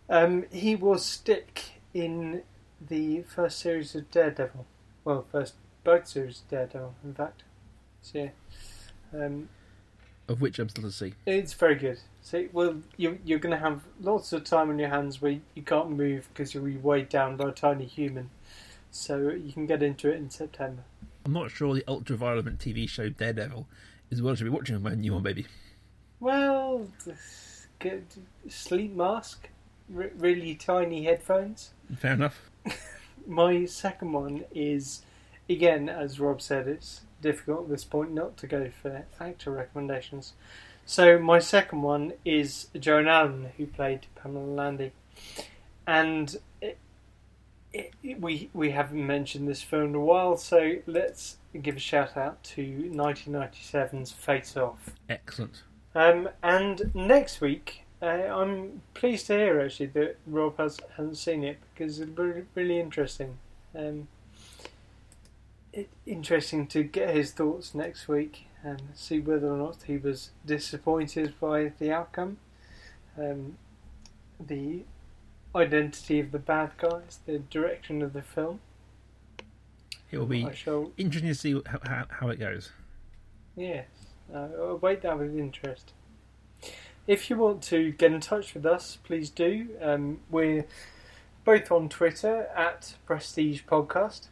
Um, 0.09 0.45
he 0.51 0.75
was 0.75 1.05
Stick 1.05 1.63
in 1.93 2.43
the 2.81 3.23
first 3.23 3.59
series 3.59 3.95
of 3.95 4.11
Daredevil. 4.11 4.67
Well, 5.05 5.27
first 5.31 5.55
both 5.85 6.09
series 6.09 6.41
of 6.41 6.49
Daredevil, 6.49 6.95
in 7.05 7.15
fact. 7.15 7.43
So, 8.03 8.19
yeah. 8.19 8.31
Um, 9.13 9.49
Of 10.29 10.41
which 10.41 10.59
I'm 10.59 10.69
still 10.69 10.85
to 10.85 10.93
see. 10.93 11.15
it's 11.27 11.53
very 11.53 11.77
good. 11.77 11.99
So, 12.25 12.47
well, 12.55 12.77
you're, 12.97 13.19
you're 13.23 13.39
going 13.39 13.55
to 13.55 13.63
have 13.63 13.83
lots 14.01 14.33
of 14.33 14.45
time 14.45 14.71
on 14.71 14.79
your 14.79 14.89
hands 14.89 15.21
where 15.21 15.39
you 15.55 15.63
can't 15.63 15.91
move 15.91 16.27
because 16.33 16.55
you'll 16.55 16.65
be 16.65 16.79
weighed 16.79 17.11
down 17.11 17.37
by 17.37 17.51
a 17.51 17.53
tiny 17.53 17.85
human. 17.85 18.31
So 18.91 19.29
you 19.29 19.53
can 19.53 19.67
get 19.67 19.83
into 19.83 20.11
it 20.11 20.17
in 20.17 20.31
September. 20.31 20.85
I'm 21.27 21.35
not 21.35 21.51
sure 21.51 21.75
the 21.75 21.85
ultra 21.87 22.17
violent 22.17 22.59
TV 22.59 22.89
show 22.89 23.11
Daredevil 23.11 23.67
is 24.11 24.23
what 24.23 24.33
I 24.33 24.35
should 24.37 24.45
be 24.45 24.51
watching 24.51 24.83
my 24.83 24.95
new 24.95 25.13
one, 25.13 25.23
baby. 25.23 25.45
Well, 26.19 26.89
get 27.79 28.17
sleep 28.49 28.95
mask, 28.95 29.51
r- 29.95 30.11
really 30.17 30.55
tiny 30.55 31.05
headphones. 31.05 31.75
Fair 31.95 32.15
enough. 32.15 32.51
My 33.27 33.67
second 33.67 34.13
one 34.13 34.45
is, 34.55 35.03
again, 35.51 35.91
as 35.91 36.19
Rob 36.19 36.41
said, 36.41 36.69
it's 36.69 37.03
difficult 37.21 37.65
at 37.65 37.69
this 37.69 37.85
point 37.85 38.13
not 38.13 38.39
to 38.39 38.47
go 38.47 38.71
for 38.71 39.05
actor 39.21 39.51
recommendations. 39.51 40.33
So 40.87 41.19
my 41.19 41.39
second 41.39 41.83
one 41.83 42.13
is 42.25 42.69
Joan 42.79 43.09
Allen, 43.09 43.51
who 43.57 43.67
played 43.67 44.07
Pamela 44.17 44.45
Landy, 44.45 44.93
and 45.87 46.37
it, 46.61 46.79
it, 47.73 48.21
we 48.21 48.51
we 48.53 48.71
haven't 48.71 49.07
mentioned 49.07 49.49
this 49.49 49.63
film 49.63 49.91
in 49.91 49.95
a 49.95 50.01
while, 50.01 50.37
so 50.37 50.77
let's 50.87 51.39
give 51.61 51.77
a 51.77 51.81
shout 51.81 52.17
out 52.17 52.43
to 52.43 52.63
1997's 52.63 54.13
Face 54.13 54.57
Off. 54.57 54.91
Excellent. 55.09 55.63
Um, 55.95 56.29
and 56.43 56.91
next 56.95 57.41
week, 57.41 57.85
uh, 58.03 58.07
I'm 58.07 58.83
pleased 58.93 59.29
to 59.29 59.35
hear 59.35 59.61
actually 59.61 59.87
that 59.87 60.17
Rob 60.27 60.59
has, 60.59 60.79
hasn't 60.97 61.17
seen 61.17 61.45
it 61.45 61.59
because 61.73 62.01
it's 62.01 62.19
really, 62.19 62.45
really 62.55 62.81
interesting. 62.81 63.39
Um, 63.75 64.09
it, 65.73 65.89
interesting 66.05 66.67
to 66.69 66.83
get 66.83 67.15
his 67.15 67.33
thoughts 67.33 67.75
next 67.75 68.09
week 68.09 68.47
and 68.65 68.83
see 68.95 69.21
whether 69.21 69.49
or 69.49 69.57
not 69.57 69.77
he 69.87 69.99
was 69.99 70.31
disappointed 70.45 71.35
by 71.39 71.73
the 71.79 71.93
outcome, 71.93 72.39
um, 73.19 73.59
the 74.45 74.83
identity 75.55 76.19
of 76.19 76.33
the 76.33 76.39
bad 76.39 76.73
guys, 76.79 77.21
the 77.27 77.39
direction 77.39 78.03
of 78.03 78.15
the 78.15 78.23
film. 78.23 78.61
It 80.11 80.19
will 80.19 80.27
be 80.27 80.49
shall 80.55 80.93
interesting 80.97 81.31
to 81.31 81.35
see 81.35 81.61
how, 81.67 81.79
how, 81.85 82.07
how 82.09 82.29
it 82.29 82.39
goes. 82.39 82.71
Yes, 83.57 83.87
uh, 84.35 84.49
I'll 84.59 84.79
wait 84.79 85.03
that 85.03 85.19
with 85.19 85.37
interest. 85.37 85.93
If 87.07 87.29
you 87.29 87.37
want 87.37 87.63
to 87.65 87.93
get 87.93 88.13
in 88.13 88.21
touch 88.21 88.55
with 88.55 88.65
us, 88.65 88.97
please 89.05 89.29
do. 89.29 89.69
Um, 89.83 90.21
we're 90.31 90.65
both 91.45 91.71
on 91.71 91.89
Twitter 91.91 92.49
at 92.57 92.95
Prestige 93.05 93.63
Podcast, 93.69 94.29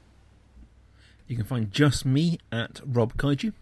You 1.27 1.37
can 1.37 1.45
find 1.45 1.71
just 1.71 2.07
me 2.07 2.38
at 2.51 2.81
Rob 2.87 3.16
Kaiju. 3.18 3.53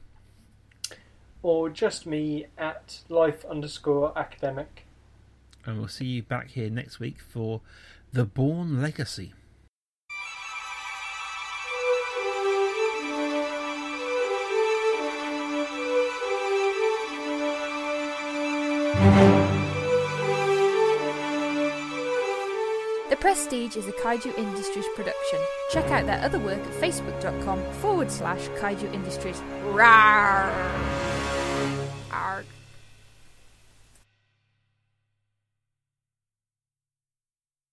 Or 1.42 1.70
just 1.70 2.06
me 2.06 2.46
at 2.58 3.00
Life 3.08 3.44
underscore 3.44 4.16
Academic. 4.16 4.86
And 5.64 5.78
we'll 5.78 5.88
see 5.88 6.06
you 6.06 6.22
back 6.22 6.50
here 6.50 6.70
next 6.70 7.00
week 7.00 7.20
for 7.20 7.60
The 8.12 8.24
Bourne 8.24 8.80
Legacy. 8.80 9.32
The 23.08 23.16
Prestige 23.16 23.76
is 23.76 23.86
a 23.86 23.92
Kaiju 23.92 24.36
Industries 24.38 24.86
production. 24.94 25.38
Check 25.70 25.90
out 25.90 26.06
their 26.06 26.20
other 26.22 26.38
work 26.38 26.60
at 26.60 26.72
facebook.com 26.74 27.62
forward 27.74 28.10
slash 28.10 28.48
Kaiju 28.60 28.92
Industries. 28.94 29.40
Rawr! 29.66 31.09